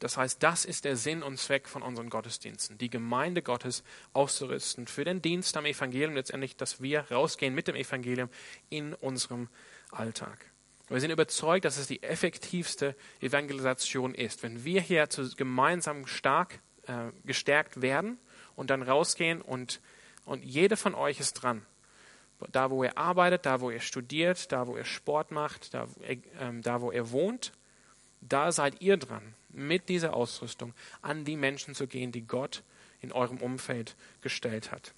[0.00, 4.86] Das heißt, das ist der Sinn und Zweck von unseren Gottesdiensten, die Gemeinde Gottes auszurüsten
[4.86, 8.28] für den Dienst am Evangelium, letztendlich, dass wir rausgehen mit dem Evangelium
[8.68, 9.48] in unserem
[9.92, 10.50] Alltag.
[10.94, 14.44] Wir sind überzeugt, dass es die effektivste Evangelisation ist.
[14.44, 18.16] Wenn wir hier gemeinsam stark äh, gestärkt werden
[18.54, 19.80] und dann rausgehen und,
[20.24, 21.66] und jeder von euch ist dran.
[22.52, 26.18] Da, wo er arbeitet, da, wo er studiert, da, wo er Sport macht, da, äh,
[26.60, 27.50] da wo er wohnt,
[28.20, 32.62] da seid ihr dran, mit dieser Ausrüstung an die Menschen zu gehen, die Gott
[33.00, 34.94] in eurem Umfeld gestellt hat.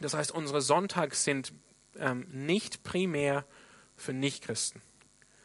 [0.00, 1.52] Das heißt, unsere Sonntags sind
[1.98, 3.44] ähm, nicht primär
[3.94, 4.80] für Nichtchristen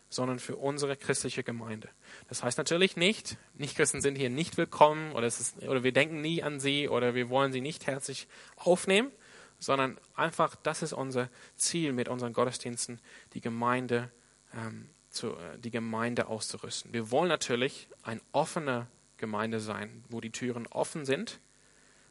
[0.09, 1.89] sondern für unsere christliche Gemeinde.
[2.29, 6.41] Das heißt natürlich nicht, Nichtchristen sind hier nicht willkommen oder, ist, oder wir denken nie
[6.43, 9.11] an sie oder wir wollen sie nicht herzlich aufnehmen,
[9.59, 12.99] sondern einfach, das ist unser Ziel mit unseren Gottesdiensten,
[13.33, 14.11] die Gemeinde,
[14.53, 16.93] ähm, zu, äh, die Gemeinde auszurüsten.
[16.93, 21.39] Wir wollen natürlich eine offene Gemeinde sein, wo die Türen offen sind,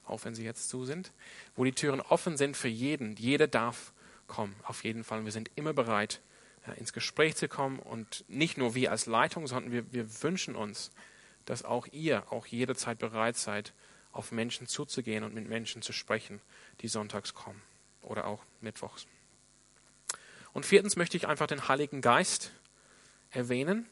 [0.04, 1.12] auch wenn sie jetzt zu sind,
[1.54, 3.16] wo die Türen offen sind für jeden.
[3.16, 3.92] Jeder darf
[4.26, 5.24] kommen, auf jeden Fall.
[5.24, 6.20] Wir sind immer bereit,
[6.72, 10.90] ins Gespräch zu kommen und nicht nur wir als Leitung, sondern wir, wir wünschen uns,
[11.44, 13.72] dass auch ihr auch jederzeit bereit seid,
[14.12, 16.40] auf Menschen zuzugehen und mit Menschen zu sprechen,
[16.80, 17.62] die sonntags kommen
[18.02, 19.06] oder auch mittwochs.
[20.52, 22.50] Und viertens möchte ich einfach den Heiligen Geist
[23.30, 23.86] erwähnen.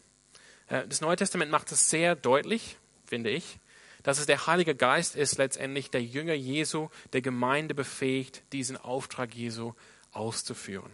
[0.69, 3.59] Äh, das Neue Testament macht es sehr deutlich, finde ich,
[4.03, 9.35] dass es der Heilige Geist ist, letztendlich der Jünger Jesu, der Gemeinde befähigt, diesen Auftrag
[9.35, 9.75] Jesu
[10.13, 10.93] auszuführen.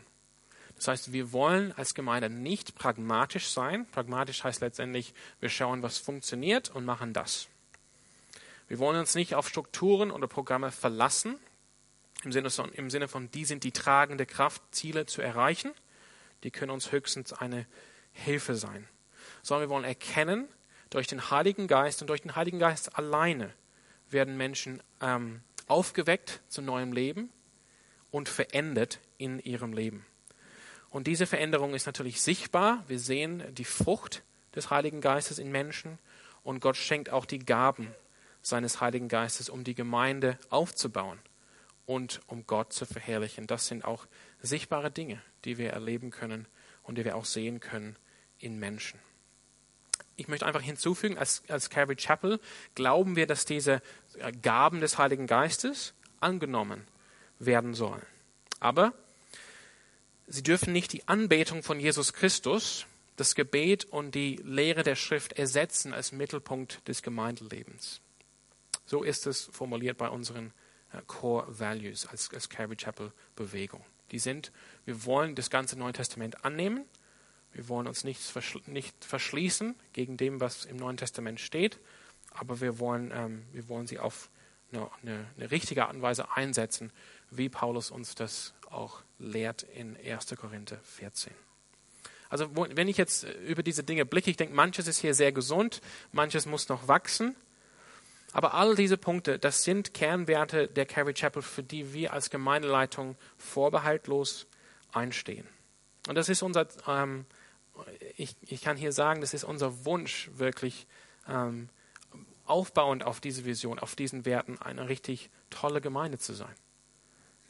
[0.81, 3.85] Das heißt, wir wollen als Gemeinde nicht pragmatisch sein.
[3.93, 7.49] Pragmatisch heißt letztendlich, wir schauen, was funktioniert und machen das.
[8.67, 11.39] Wir wollen uns nicht auf Strukturen oder Programme verlassen,
[12.25, 15.71] im Sinne von, im Sinne von die sind die tragende Kraft, Ziele zu erreichen.
[16.45, 17.67] Die können uns höchstens eine
[18.13, 18.89] Hilfe sein.
[19.43, 20.49] Sondern wir wollen erkennen,
[20.89, 23.53] durch den Heiligen Geist und durch den Heiligen Geist alleine
[24.09, 27.29] werden Menschen ähm, aufgeweckt zu neuem Leben
[28.11, 30.07] und verändert in ihrem Leben.
[30.91, 32.85] Und diese Veränderung ist natürlich sichtbar.
[32.89, 34.23] Wir sehen die Frucht
[34.55, 35.99] des Heiligen Geistes in Menschen
[36.43, 37.95] und Gott schenkt auch die Gaben
[38.43, 41.19] seines Heiligen Geistes, um die Gemeinde aufzubauen
[41.87, 43.47] und um Gott zu verherrlichen.
[43.47, 44.07] Das sind auch
[44.43, 46.47] sichtbare Dinge, die wir erleben können
[46.83, 47.97] und die wir auch sehen können
[48.39, 48.99] in Menschen.
[50.17, 52.41] Ich möchte einfach hinzufügen, als, als Calvary Chapel
[52.75, 53.81] glauben wir, dass diese
[54.43, 56.87] Gaben des Heiligen Geistes angenommen
[57.39, 58.03] werden sollen.
[58.59, 58.93] Aber
[60.31, 65.35] sie dürfen nicht die Anbetung von Jesus Christus, das Gebet und die Lehre der Schrift
[65.35, 68.01] ersetzen als Mittelpunkt des Gemeindelebens.
[68.87, 70.53] So ist es formuliert bei unseren
[70.93, 73.85] äh, Core Values als, als Calvary Chapel Bewegung.
[74.13, 74.53] Die sind,
[74.85, 76.85] wir wollen das ganze Neue Testament annehmen,
[77.53, 78.21] wir wollen uns nicht,
[78.69, 81.81] nicht verschließen gegen dem, was im Neuen Testament steht,
[82.33, 84.31] aber wir wollen, ähm, wir wollen sie auf
[84.73, 86.93] eine, eine richtige Art und Weise einsetzen,
[87.31, 90.35] wie Paulus uns das auch lehrt in 1.
[90.37, 91.33] Korinther 14.
[92.29, 95.81] Also wenn ich jetzt über diese Dinge blicke, ich denke, manches ist hier sehr gesund,
[96.13, 97.37] manches muss noch wachsen.
[98.33, 103.17] Aber all diese Punkte, das sind Kernwerte der Calvary Chapel, für die wir als Gemeindeleitung
[103.37, 104.47] vorbehaltlos
[104.93, 105.49] einstehen.
[106.09, 107.27] Und das ist unser, ähm,
[108.17, 110.87] ich, ich kann hier sagen, das ist unser Wunsch, wirklich
[111.29, 111.69] ähm,
[112.45, 116.55] aufbauend auf diese Vision, auf diesen Werten, eine richtig tolle Gemeinde zu sein.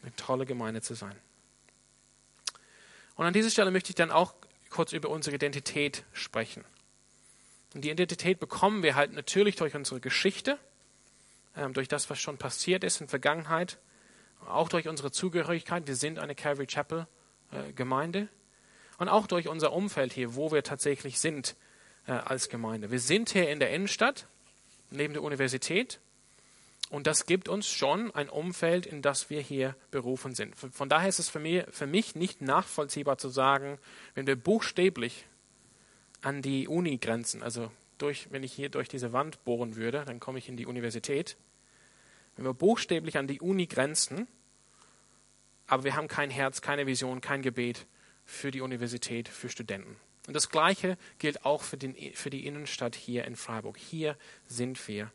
[0.03, 1.17] Eine tolle Gemeinde zu sein.
[3.21, 4.33] Und an dieser Stelle möchte ich dann auch
[4.71, 6.65] kurz über unsere Identität sprechen.
[7.75, 10.59] Und die Identität bekommen wir halt natürlich durch unsere Geschichte,
[11.55, 13.77] ähm, durch das, was schon passiert ist in der Vergangenheit,
[14.49, 15.87] auch durch unsere Zugehörigkeit.
[15.87, 17.07] Wir sind eine Calvary Chapel
[17.53, 18.29] äh, Gemeinde
[18.97, 21.57] und auch durch unser Umfeld hier, wo wir tatsächlich sind
[22.07, 22.91] äh, als Gemeinde.
[22.91, 24.29] Wir sind hier in der Innenstadt,
[24.89, 26.01] neben der Universität.
[26.91, 30.57] Und das gibt uns schon ein Umfeld, in das wir hier berufen sind.
[30.57, 33.79] Von daher ist es für mich, für mich nicht nachvollziehbar zu sagen,
[34.15, 35.25] wenn wir buchstäblich
[36.21, 40.19] an die Uni grenzen, also durch, wenn ich hier durch diese Wand bohren würde, dann
[40.19, 41.37] komme ich in die Universität.
[42.35, 44.27] Wenn wir buchstäblich an die Uni grenzen,
[45.69, 47.87] aber wir haben kein Herz, keine Vision, kein Gebet
[48.25, 49.97] für die Universität, für Studenten.
[50.27, 53.79] Und das Gleiche gilt auch für, den, für die Innenstadt hier in Freiburg.
[53.79, 55.13] Hier sind wir.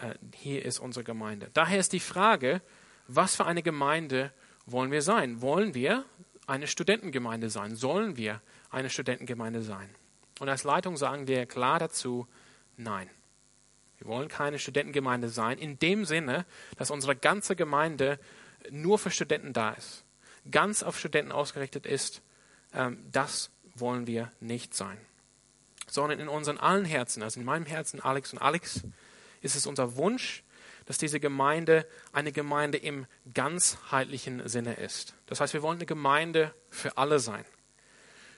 [0.00, 1.50] Äh, hier ist unsere Gemeinde.
[1.54, 2.60] Daher ist die Frage,
[3.06, 4.32] was für eine Gemeinde
[4.66, 5.40] wollen wir sein?
[5.42, 6.04] Wollen wir
[6.46, 7.76] eine Studentengemeinde sein?
[7.76, 9.88] Sollen wir eine Studentengemeinde sein?
[10.40, 12.26] Und als Leitung sagen wir klar dazu,
[12.76, 13.08] nein.
[13.98, 16.44] Wir wollen keine Studentengemeinde sein, in dem Sinne,
[16.76, 18.18] dass unsere ganze Gemeinde
[18.70, 20.04] nur für Studenten da ist,
[20.50, 22.22] ganz auf Studenten ausgerichtet ist.
[22.72, 24.98] Ähm, das wollen wir nicht sein.
[25.86, 28.82] Sondern in unseren allen Herzen, also in meinem Herzen, Alex und Alex,
[29.44, 30.42] ist es unser Wunsch,
[30.86, 35.14] dass diese Gemeinde eine Gemeinde im ganzheitlichen Sinne ist.
[35.26, 37.44] Das heißt, wir wollen eine Gemeinde für alle sein.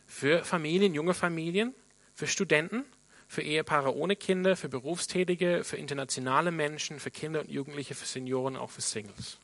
[0.06, 1.74] Für Familien, junge Familien,
[2.14, 2.84] für Studenten,
[3.26, 8.56] für Ehepaare ohne Kinder, für Berufstätige, für internationale Menschen, für Kinder und Jugendliche, für Senioren,
[8.56, 9.38] auch für Singles.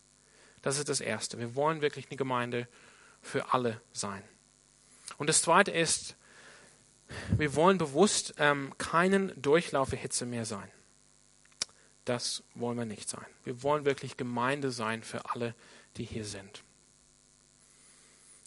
[0.62, 1.38] Das ist das Erste.
[1.38, 2.68] Wir wollen wirklich eine Gemeinde
[3.20, 4.22] für alle sein.
[5.18, 6.16] Und das Zweite ist,
[7.36, 10.70] wir wollen bewusst ähm, keinen Durchlauferhitze mehr sein.
[12.04, 13.26] Das wollen wir nicht sein.
[13.44, 15.54] Wir wollen wirklich Gemeinde sein für alle,
[15.96, 16.64] die hier sind.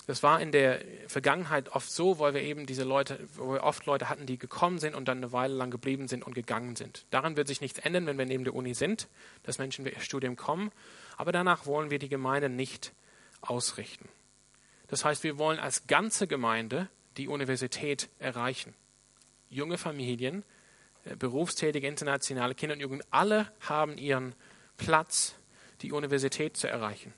[0.08, 3.88] Das war in der Vergangenheit oft so, weil wir eben diese Leute, wo wir oft
[3.88, 7.06] Leute hatten, die gekommen sind und dann eine Weile lang geblieben sind und gegangen sind.
[7.10, 9.08] Daran wird sich nichts ändern, wenn wir neben der Uni sind,
[9.44, 10.72] dass Menschen für ihr Studium kommen.
[11.18, 12.94] Aber danach wollen wir die Gemeinde nicht
[13.41, 14.08] ausrichten.
[14.88, 16.88] Das heißt, wir wollen als ganze Gemeinde
[17.18, 18.76] die Universität erreichen.
[19.50, 20.44] Junge Familien,
[21.18, 24.36] berufstätige internationale Kinder und Jugend, alle haben ihren
[24.78, 25.36] Platz,
[25.82, 27.13] die Universität zu erreichen.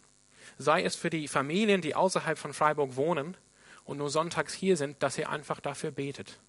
[0.57, 3.37] Sei es für die Familien, die außerhalb von Freiburg wohnen
[3.85, 6.39] und nur sonntags hier sind, dass ihr einfach dafür betet.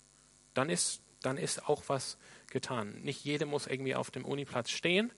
[0.55, 2.18] Dann ist, dann ist auch was
[2.51, 3.01] getan.
[3.03, 5.12] Nicht jeder muss irgendwie auf dem Uniplatz stehen,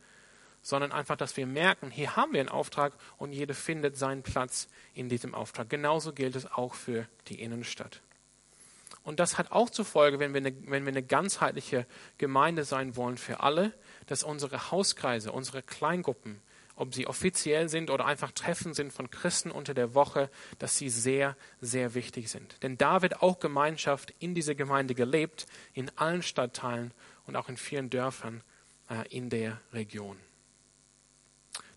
[0.63, 4.69] sondern einfach, dass wir merken, hier haben wir einen Auftrag und jeder findet seinen Platz
[4.93, 5.71] in diesem Auftrag.
[5.71, 8.03] Genauso gilt es auch für die Innenstadt.
[9.03, 11.87] Und das hat auch zur Folge, wenn wir, eine, wenn wir eine ganzheitliche
[12.19, 13.73] Gemeinde sein wollen für alle,
[14.07, 16.41] dass unsere Hauskreise, unsere Kleingruppen,
[16.77, 20.89] ob sie offiziell sind oder einfach Treffen sind von Christen unter der Woche, dass sie
[20.89, 22.63] sehr, sehr wichtig sind.
[22.63, 26.93] Denn da wird auch Gemeinschaft in dieser Gemeinde gelebt, in allen Stadtteilen
[27.27, 28.43] und auch in vielen Dörfern
[28.89, 30.17] äh, in der Region.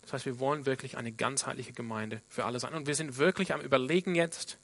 [0.02, 2.74] Das heißt, wir wollen wirklich eine ganzheitliche Gemeinde für alle sein.
[2.74, 4.58] Und wir sind wirklich am Überlegen jetzt.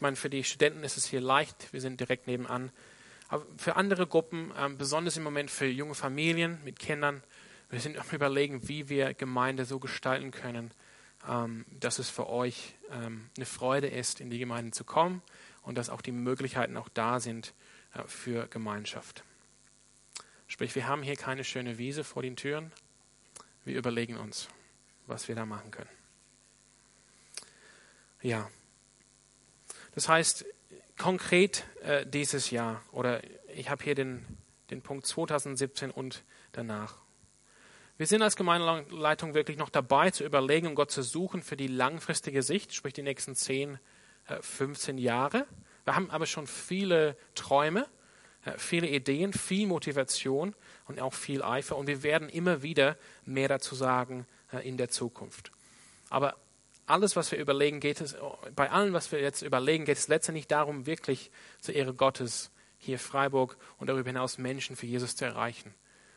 [0.00, 2.72] Ich meine, für die Studenten ist es hier leicht, wir sind direkt nebenan.
[3.28, 7.22] Aber für andere Gruppen, ähm, besonders im Moment für junge Familien mit Kindern,
[7.68, 10.70] wir sind am Überlegen, wie wir Gemeinde so gestalten können,
[11.28, 15.20] ähm, dass es für euch ähm, eine Freude ist, in die Gemeinde zu kommen
[15.62, 17.52] und dass auch die Möglichkeiten auch da sind
[17.94, 19.22] äh, für Gemeinschaft.
[20.48, 22.72] Sprich, wir haben hier keine schöne Wiese vor den Türen.
[23.64, 24.48] Wir überlegen uns
[25.10, 25.90] was wir da machen können.
[28.22, 28.48] Ja.
[29.94, 30.44] Das heißt,
[30.98, 33.22] konkret äh, dieses Jahr, oder
[33.54, 34.24] ich habe hier den,
[34.70, 36.96] den Punkt 2017 und danach.
[37.96, 41.66] Wir sind als Gemeindeleitung wirklich noch dabei zu überlegen und Gott zu suchen für die
[41.66, 43.78] langfristige Sicht, sprich die nächsten 10,
[44.40, 45.46] 15 äh, Jahre.
[45.84, 47.86] Wir haben aber schon viele Träume,
[48.44, 50.54] äh, viele Ideen, viel Motivation
[50.86, 54.88] und auch viel Eifer und wir werden immer wieder mehr dazu sagen äh, in der
[54.88, 55.52] Zukunft.
[56.08, 56.36] Aber
[56.90, 58.16] alles, was wir überlegen, geht es,
[58.54, 62.98] bei allem, was wir jetzt überlegen, geht es letztendlich darum, wirklich zur Ehre Gottes hier
[62.98, 65.74] Freiburg und darüber hinaus Menschen für Jesus zu erreichen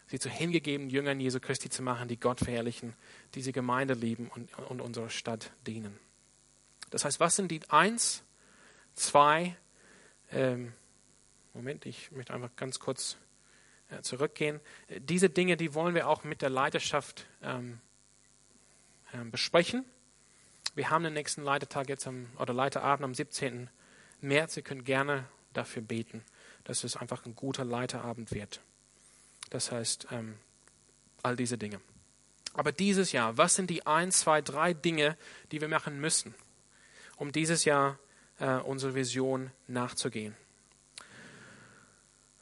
[0.07, 2.93] sie zu hingegebenen Jüngern Jesu Christi zu machen, die Gott verherrlichen,
[3.35, 5.97] die sie Gemeinde lieben und, und unserer Stadt dienen.
[6.91, 8.23] Das heißt, was sind die eins,
[8.93, 9.57] zwei,
[10.31, 10.73] ähm,
[11.53, 13.17] Moment, ich möchte einfach ganz kurz
[13.89, 14.59] äh, zurückgehen.
[14.99, 17.79] Diese Dinge, die wollen wir auch mit der Leiterschaft ähm,
[19.13, 19.85] äh, besprechen.
[20.75, 23.69] Wir haben den nächsten Leitertag jetzt am, oder Leiterabend am 17.
[24.21, 24.57] März.
[24.57, 26.23] Ihr könnt gerne dafür beten,
[26.63, 28.61] dass es einfach ein guter Leiterabend wird.
[29.51, 30.39] Das heißt, ähm,
[31.21, 31.79] all diese Dinge.
[32.53, 35.17] Aber dieses Jahr, was sind die ein, zwei, drei Dinge,
[35.51, 36.33] die wir machen müssen,
[37.17, 37.99] um dieses Jahr
[38.39, 40.35] äh, unsere Vision nachzugehen?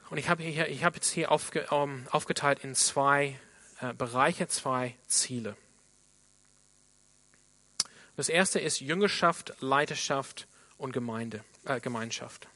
[0.10, 3.40] Und ich habe hab jetzt hier aufge, um, aufgeteilt in zwei
[3.80, 5.56] äh, Bereiche, zwei Ziele.
[8.16, 10.48] Das erste ist Jüngerschaft, Leiterschaft
[10.78, 12.48] und Gemeinde, äh, Gemeinschaft.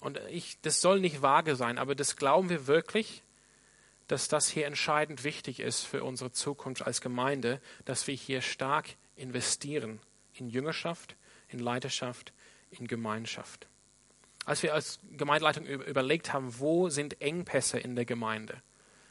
[0.00, 3.22] Und ich, das soll nicht vage sein, aber das glauben wir wirklich,
[4.08, 8.96] dass das hier entscheidend wichtig ist für unsere Zukunft als Gemeinde, dass wir hier stark
[9.14, 10.00] investieren
[10.34, 11.14] in Jüngerschaft,
[11.48, 12.32] in Leiterschaft,
[12.70, 13.68] in Gemeinschaft.
[14.46, 18.62] Als wir als Gemeindeleitung überlegt haben, wo sind Engpässe in der Gemeinde,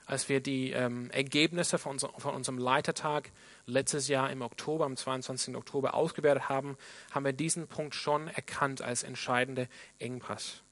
[0.09, 3.31] als wir die ähm, Ergebnisse von, unser, von, unserem Leitertag
[3.67, 5.55] letztes Jahr im Oktober, am 22.
[5.55, 6.77] Oktober ausgewertet haben,
[7.11, 9.69] haben wir diesen Punkt schon erkannt als entscheidende
[9.99, 10.63] Engpass.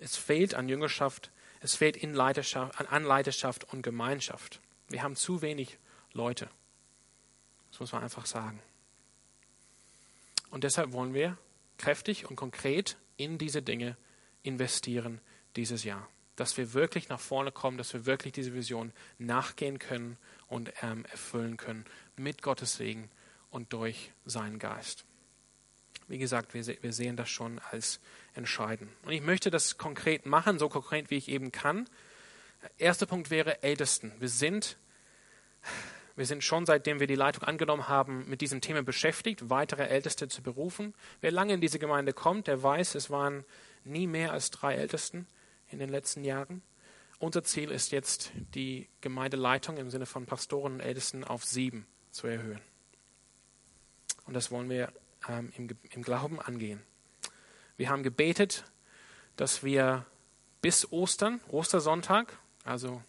[0.00, 4.60] Es fehlt an Jüngerschaft, es fehlt in Leiterschaft, an Leiterschaft und Gemeinschaft.
[4.88, 5.78] Wir haben zu wenig
[6.14, 6.48] Leute.
[7.70, 8.62] Das muss man einfach sagen.
[10.50, 11.36] Und deshalb wollen wir
[11.76, 13.98] kräftig und konkret in diese Dinge
[14.42, 15.20] investieren
[15.54, 16.08] dieses Jahr.
[16.36, 20.16] Dass wir wirklich nach vorne kommen, dass wir wirklich diese Vision nachgehen können
[20.48, 21.84] und ähm, erfüllen können
[22.16, 23.10] mit Gottes Segen
[23.50, 25.04] und durch seinen Geist.
[26.08, 28.00] Wie gesagt, wir, wir sehen das schon als
[28.34, 28.90] entscheidend.
[29.04, 31.88] Und ich möchte das konkret machen, so konkret wie ich eben kann.
[32.78, 34.12] Erster Punkt wäre Ältesten.
[34.18, 34.76] Wir sind,
[36.16, 40.28] wir sind schon seitdem wir die Leitung angenommen haben, mit diesem Thema beschäftigt, weitere Älteste
[40.28, 40.94] zu berufen.
[41.20, 43.44] Wer lange in diese Gemeinde kommt, der weiß, es waren
[43.84, 45.26] nie mehr als drei Ältesten
[45.72, 46.62] in den letzten Jahren.
[47.18, 52.26] Unser Ziel ist jetzt, die Gemeindeleitung im Sinne von Pastoren und Ältesten auf sieben zu
[52.26, 52.60] erhöhen.
[54.26, 54.92] Und das wollen wir
[55.28, 56.82] ähm, im, im Glauben angehen.
[57.76, 58.64] Wir haben gebetet,
[59.36, 60.04] dass wir
[60.60, 63.02] bis Ostern, Ostersonntag, also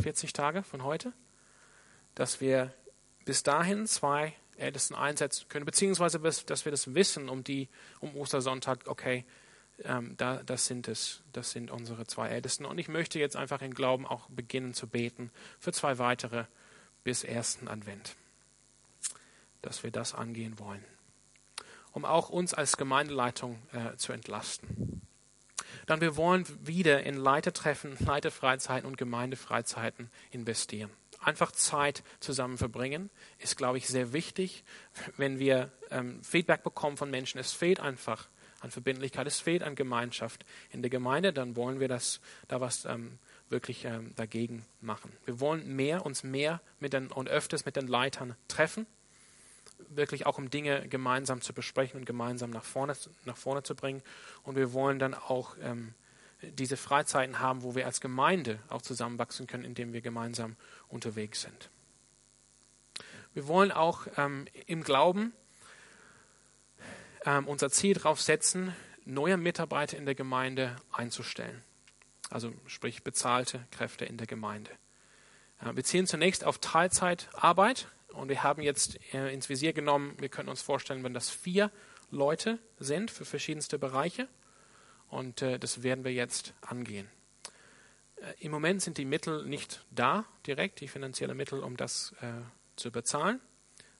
[0.00, 1.12] 40 Tage von heute,
[2.14, 2.74] dass wir
[3.24, 7.68] bis dahin zwei Ältesten einsetzen können, beziehungsweise dass wir das wissen um die
[8.00, 9.24] um Ostersonntag, okay,
[9.84, 12.64] ähm, da, das sind es, das sind unsere zwei Ältesten.
[12.64, 16.44] Und ich möchte jetzt einfach in Glauben auch beginnen zu beten für zwei weitere
[17.04, 18.16] bis ersten Advent,
[19.62, 20.84] dass wir das angehen wollen
[21.96, 25.00] um auch uns als Gemeindeleitung äh, zu entlasten.
[25.86, 30.90] Dann wir wollen wieder in Leitertreffen, Leiterfreizeiten und Gemeindefreizeiten investieren.
[31.20, 33.08] Einfach Zeit zusammen verbringen
[33.38, 34.62] ist, glaube ich, sehr wichtig,
[35.16, 37.38] wenn wir ähm, Feedback bekommen von Menschen.
[37.38, 38.28] Es fehlt einfach
[38.66, 41.32] an Verbindlichkeit, es fehlt an Gemeinschaft in der Gemeinde.
[41.32, 45.12] Dann wollen wir das, da was ähm, wirklich ähm, dagegen machen.
[45.24, 48.86] Wir wollen mehr, uns mehr mit den, und öfters mit den Leitern treffen
[49.88, 54.02] wirklich auch um Dinge gemeinsam zu besprechen und gemeinsam nach vorne, nach vorne zu bringen.
[54.42, 55.94] Und wir wollen dann auch ähm,
[56.42, 60.56] diese Freizeiten haben, wo wir als Gemeinde auch zusammenwachsen können, indem wir gemeinsam
[60.88, 61.70] unterwegs sind.
[63.34, 65.32] Wir wollen auch ähm, im Glauben
[67.26, 68.74] ähm, unser Ziel darauf setzen,
[69.04, 71.62] neue Mitarbeiter in der Gemeinde einzustellen.
[72.30, 74.70] Also sprich bezahlte Kräfte in der Gemeinde.
[75.60, 80.30] Äh, wir zielen zunächst auf Teilzeitarbeit, und wir haben jetzt äh, ins Visier genommen, wir
[80.30, 81.70] können uns vorstellen, wenn das vier
[82.10, 84.26] Leute sind für verschiedenste Bereiche.
[85.08, 87.10] Und äh, das werden wir jetzt angehen.
[88.16, 92.40] Äh, Im Moment sind die Mittel nicht da, direkt, die finanziellen Mittel, um das äh,
[92.76, 93.40] zu bezahlen.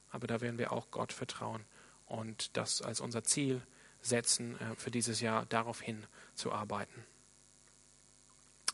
[0.09, 1.66] Aber da werden wir auch Gott vertrauen
[2.07, 3.62] und das als unser Ziel
[4.00, 7.04] setzen, äh, für dieses Jahr darauf hin zu arbeiten.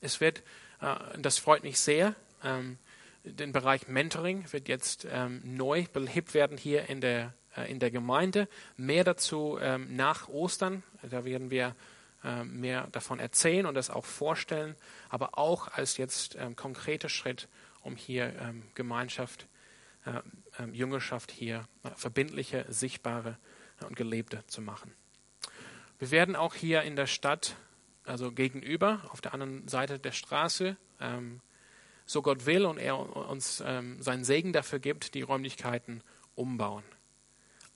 [0.00, 0.42] Es wird,
[0.80, 2.14] äh, das freut mich sehr,
[2.44, 2.78] ähm,
[3.24, 7.90] den Bereich Mentoring wird jetzt ähm, neu belebt werden hier in der äh, in der
[7.90, 8.48] Gemeinde.
[8.76, 10.82] Mehr dazu ähm, nach Ostern.
[11.02, 11.74] Da werden wir
[12.44, 14.76] mehr davon erzählen und das auch vorstellen,
[15.08, 17.48] aber auch als jetzt konkreter Schritt,
[17.80, 18.32] um hier
[18.76, 19.48] Gemeinschaft, ähm,
[20.72, 23.38] Jüngerschaft hier äh, verbindliche, sichtbare
[23.80, 24.92] äh, und gelebte zu machen.
[25.98, 27.56] Wir werden auch hier in der Stadt,
[28.04, 31.40] also gegenüber, auf der anderen Seite der Straße, ähm,
[32.04, 36.02] so Gott will und er uns ähm, seinen Segen dafür gibt, die Räumlichkeiten
[36.34, 36.84] umbauen.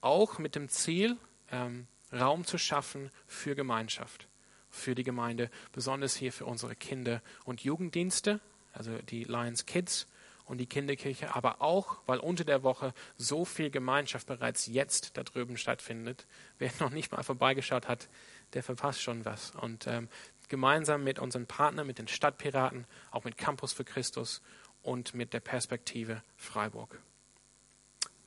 [0.00, 1.16] Auch mit dem Ziel,
[1.50, 4.28] ähm, Raum zu schaffen für Gemeinschaft,
[4.70, 8.40] für die Gemeinde, besonders hier für unsere Kinder- und Jugenddienste,
[8.72, 10.06] also die Lions Kids
[10.46, 15.24] und die Kinderkirche, aber auch, weil unter der Woche so viel Gemeinschaft bereits jetzt da
[15.24, 16.26] drüben stattfindet.
[16.58, 18.08] Wer noch nicht mal vorbeigeschaut hat,
[18.54, 19.52] der verpasst schon was.
[19.56, 20.08] Und ähm,
[20.48, 24.40] gemeinsam mit unseren Partnern, mit den Stadtpiraten, auch mit Campus für Christus
[24.82, 27.00] und mit der Perspektive Freiburg.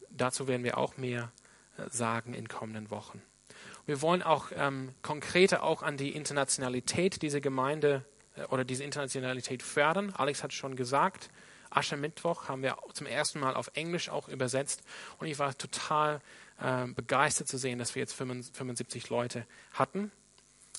[0.09, 1.31] Dazu werden wir auch mehr
[1.77, 3.21] äh, sagen in kommenden Wochen.
[3.85, 8.03] Wir wollen auch ähm, konkreter auch an die Internationalität dieser Gemeinde
[8.35, 10.13] äh, oder diese Internationalität fördern.
[10.15, 11.29] Alex hat schon gesagt,
[11.69, 14.81] Aschermittwoch haben wir zum ersten Mal auf Englisch auch übersetzt
[15.17, 16.21] und ich war total
[16.61, 20.11] äh, begeistert zu sehen, dass wir jetzt 75 Leute hatten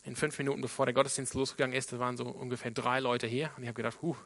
[0.05, 3.51] in fünf Minuten, bevor der Gottesdienst losgegangen ist, waren so ungefähr drei Leute hier.
[3.57, 4.17] Und ich habe gedacht, huh,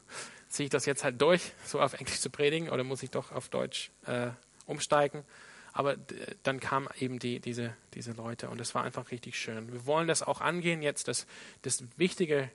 [0.47, 3.31] ziehe ich das jetzt halt durch, so auf Englisch zu predigen, oder muss ich doch
[3.31, 4.29] auf Deutsch äh,
[4.65, 5.23] umsteigen?
[5.73, 5.97] Aber
[6.43, 9.73] dann kamen eben die, diese, diese Leute und es war einfach richtig schön.
[9.73, 11.27] Wir wollen das auch angehen jetzt, dass
[11.63, 12.49] das Wichtige,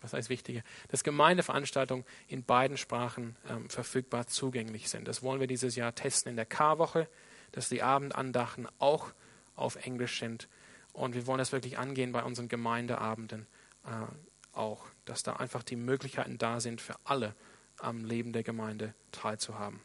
[0.00, 5.08] was heißt Wichtige, dass Gemeindeveranstaltungen in beiden Sprachen ähm, verfügbar zugänglich sind.
[5.08, 7.08] Das wollen wir dieses Jahr testen in der K-Woche,
[7.52, 9.12] dass die Abendandachten auch
[9.56, 10.48] auf Englisch sind
[10.92, 13.46] und wir wollen das wirklich angehen bei unseren Gemeindeabenden
[13.84, 17.34] äh, auch, dass da einfach die Möglichkeiten da sind, für alle
[17.78, 19.80] am Leben der Gemeinde teilzuhaben.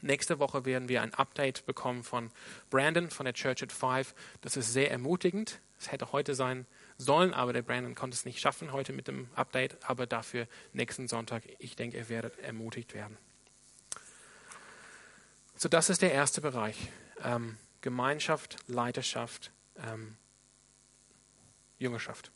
[0.00, 2.30] Nächste Woche werden wir ein Update bekommen von
[2.70, 4.14] Brandon von der Church at Five.
[4.40, 5.60] Das ist sehr ermutigend.
[5.78, 6.66] Es hätte heute sein
[7.00, 9.78] sollen, aber der Brandon konnte es nicht schaffen heute mit dem Update.
[9.88, 13.16] Aber dafür nächsten Sonntag, ich denke, ihr werdet ermutigt werden.
[15.56, 16.88] So, das ist der erste Bereich.
[17.22, 20.16] Ähm, Gemeinschaft, Leiterschaft, ähm,
[21.78, 22.30] Jüngerschaft.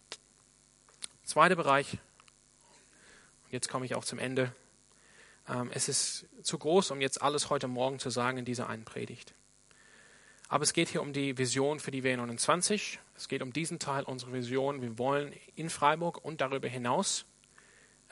[1.24, 1.98] Zweiter Bereich,
[3.50, 4.54] jetzt komme ich auch zum Ende.
[5.48, 8.84] Ähm, es ist zu groß, um jetzt alles heute Morgen zu sagen in dieser einen
[8.84, 9.34] Predigt.
[10.54, 12.98] Aber es geht hier um die Vision für die W29.
[13.16, 14.82] Es geht um diesen Teil unserer Vision.
[14.82, 17.24] Wir wollen in Freiburg und darüber hinaus,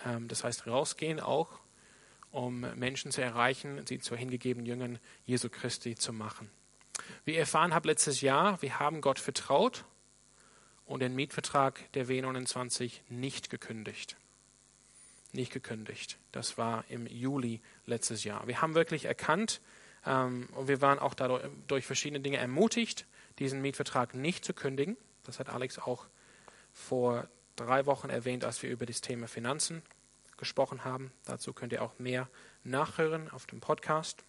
[0.04, 1.60] ähm, das heißt rausgehen auch,
[2.32, 6.50] um Menschen zu erreichen, sie zu hingegebenen Jüngern Jesu Christi zu machen.
[7.24, 9.84] Wie ihr erfahren habt letztes Jahr, wir haben Gott vertraut
[10.84, 14.16] und den Mietvertrag der W29 nicht gekündigt.
[15.30, 16.18] Nicht gekündigt.
[16.32, 18.48] Das war im Juli letztes Jahr.
[18.48, 19.60] Wir haben wirklich erkannt
[20.04, 23.06] und wir waren auch dadurch durch verschiedene Dinge ermutigt,
[23.38, 24.96] diesen Mietvertrag nicht zu kündigen.
[25.24, 26.06] Das hat Alex auch
[26.72, 29.82] vor drei Wochen erwähnt, als wir über das Thema Finanzen
[30.36, 31.12] gesprochen haben.
[31.24, 32.28] Dazu könnt ihr auch mehr
[32.64, 34.24] nachhören auf dem Podcast.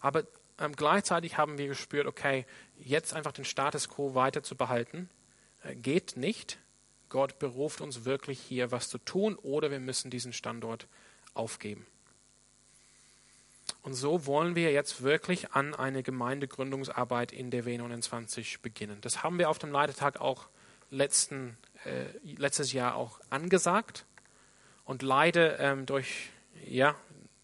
[0.00, 0.24] Aber
[0.58, 2.46] ähm, gleichzeitig haben wir gespürt, okay,
[2.78, 5.10] jetzt einfach den Status quo weiter zu behalten
[5.74, 6.58] geht nicht.
[7.08, 10.88] Gott beruft uns wirklich hier was zu tun oder wir müssen diesen Standort
[11.34, 11.86] aufgeben.
[13.86, 19.00] Und so wollen wir jetzt wirklich an eine Gemeindegründungsarbeit in der W29 beginnen.
[19.00, 20.48] Das haben wir auf dem Leitetag auch
[20.90, 24.04] letzten, äh, letztes Jahr auch angesagt.
[24.84, 26.30] Und leider ähm, durch,
[26.64, 26.96] ja,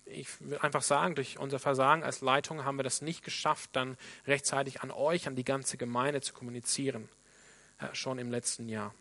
[0.05, 3.97] ich will einfach sagen, durch unser Versagen als Leitung haben wir das nicht geschafft, dann
[4.27, 7.09] rechtzeitig an euch, an die ganze Gemeinde zu kommunizieren.
[7.79, 8.93] Äh, schon im letzten Jahr.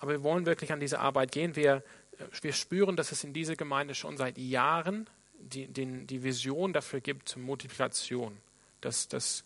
[0.00, 1.54] Aber wir wollen wirklich an diese Arbeit gehen.
[1.54, 1.84] Wir,
[2.16, 5.06] äh, wir spüren, dass es in dieser Gemeinde schon seit Jahren
[5.38, 8.36] die, die, die Vision dafür gibt, Multiplikation,
[8.80, 9.44] dass, dass,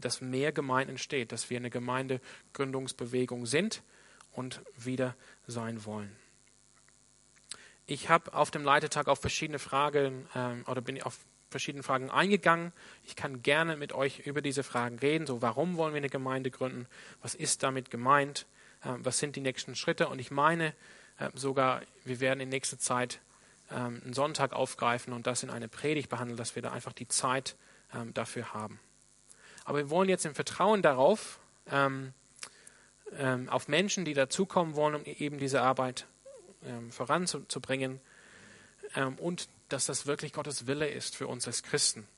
[0.00, 3.82] dass mehr Gemeinden entsteht, dass wir eine Gemeindegründungsbewegung sind
[4.32, 5.16] und wieder
[5.46, 6.14] sein wollen.
[7.86, 11.18] Ich habe auf dem Leitetag auf verschiedene Fragen ähm, oder bin auf
[11.50, 12.72] verschiedene Fragen eingegangen.
[13.04, 15.26] Ich kann gerne mit euch über diese Fragen reden.
[15.26, 16.86] So, warum wollen wir eine Gemeinde gründen?
[17.22, 18.46] Was ist damit gemeint?
[18.84, 20.08] Ähm, was sind die nächsten Schritte?
[20.08, 20.74] Und ich meine
[21.18, 23.20] äh, sogar, wir werden in nächster Zeit
[23.70, 27.08] ähm, einen Sonntag aufgreifen und das in eine Predigt behandeln, dass wir da einfach die
[27.08, 27.56] Zeit
[27.94, 28.80] ähm, dafür haben.
[29.64, 31.40] Aber wir wollen jetzt im Vertrauen darauf,
[33.50, 36.06] auf Menschen, die dazukommen wollen, um eben diese Arbeit
[36.88, 38.00] voranzubringen
[39.18, 42.08] und dass das wirklich Gottes Wille ist für uns als Christen,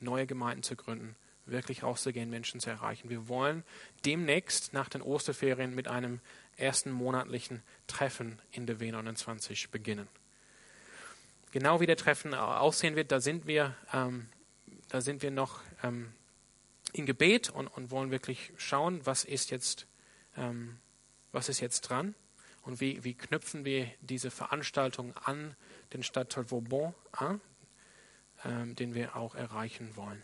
[0.00, 1.14] neue Gemeinden zu gründen,
[1.46, 3.08] wirklich rauszugehen, Menschen zu erreichen.
[3.08, 3.64] Wir wollen
[4.04, 6.20] demnächst nach den Osterferien mit einem
[6.56, 10.08] ersten monatlichen Treffen in der W29 beginnen.
[11.50, 14.28] Genau wie der Treffen aussehen wird, da sind wir, ähm,
[14.88, 16.12] da sind wir noch ähm,
[16.92, 19.86] in Gebet und, und wollen wirklich schauen, was ist jetzt,
[20.36, 20.78] ähm,
[21.32, 22.14] was ist jetzt dran
[22.62, 25.56] und wie, wie knüpfen wir diese Veranstaltung an
[25.92, 27.40] den Stadtteil Vauban an,
[28.44, 30.22] ähm, den wir auch erreichen wollen.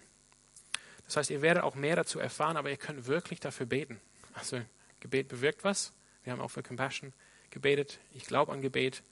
[1.06, 4.00] Das heißt, ihr werdet auch mehr dazu erfahren, aber ihr könnt wirklich dafür beten.
[4.34, 4.60] Also
[5.00, 5.92] Gebet bewirkt was.
[6.22, 7.12] Wir haben auch für Compassion
[7.50, 7.98] gebetet.
[8.12, 9.02] Ich glaube an Gebet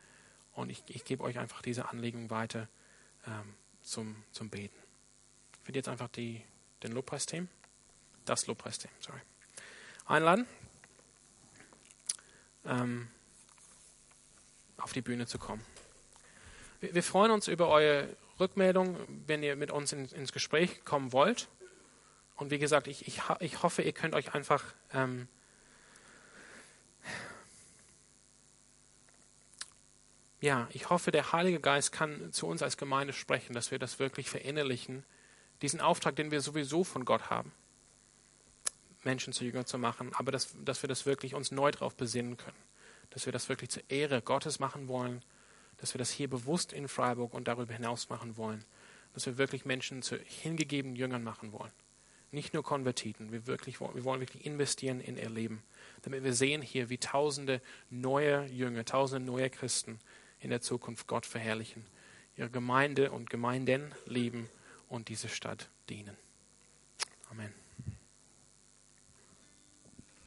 [0.55, 2.68] und ich, ich gebe euch einfach diese Anliegen weiter
[3.26, 4.76] ähm, zum, zum Beten.
[5.61, 6.42] Ich würde jetzt einfach die,
[6.82, 7.48] den Lobpreisteam,
[8.24, 9.20] das Lobpreisteam, sorry,
[10.07, 10.46] einladen,
[12.64, 13.09] ähm,
[14.76, 15.64] auf die Bühne zu kommen.
[16.80, 18.09] Wir, wir, freuen uns über eure
[18.40, 18.96] Rückmeldung,
[19.26, 21.48] wenn ihr mit uns in, ins Gespräch kommen wollt.
[22.36, 25.28] Und wie gesagt, ich, ich, ich hoffe, ihr könnt euch einfach ähm,
[30.43, 34.01] ja, ich hoffe, der Heilige Geist kann zu uns als Gemeinde sprechen, dass wir das
[34.01, 35.05] wirklich verinnerlichen,
[35.62, 37.53] diesen Auftrag, den wir sowieso von Gott haben,
[39.05, 42.36] Menschen zu Jüngern zu machen, aber dass, dass wir das wirklich uns neu darauf besinnen
[42.36, 42.57] können,
[43.11, 45.22] dass wir das wirklich zur Ehre Gottes machen wollen,
[45.76, 48.64] dass wir das hier bewusst in Freiburg und darüber hinaus machen wollen,
[49.14, 51.72] dass wir wirklich Menschen zu hingegebenen Jüngern machen wollen.
[52.32, 55.62] Nicht nur Konvertiten, wir, wirklich, wir wollen wirklich investieren in ihr Leben,
[56.03, 60.01] damit wir sehen hier, wie tausende neue Jünger, tausende neue Christen
[60.43, 61.84] in der Zukunft Gott verherrlichen,
[62.36, 64.49] ihre Gemeinde und Gemeinden lieben
[64.88, 66.16] und diese Stadt dienen.
[67.30, 67.61] Amen.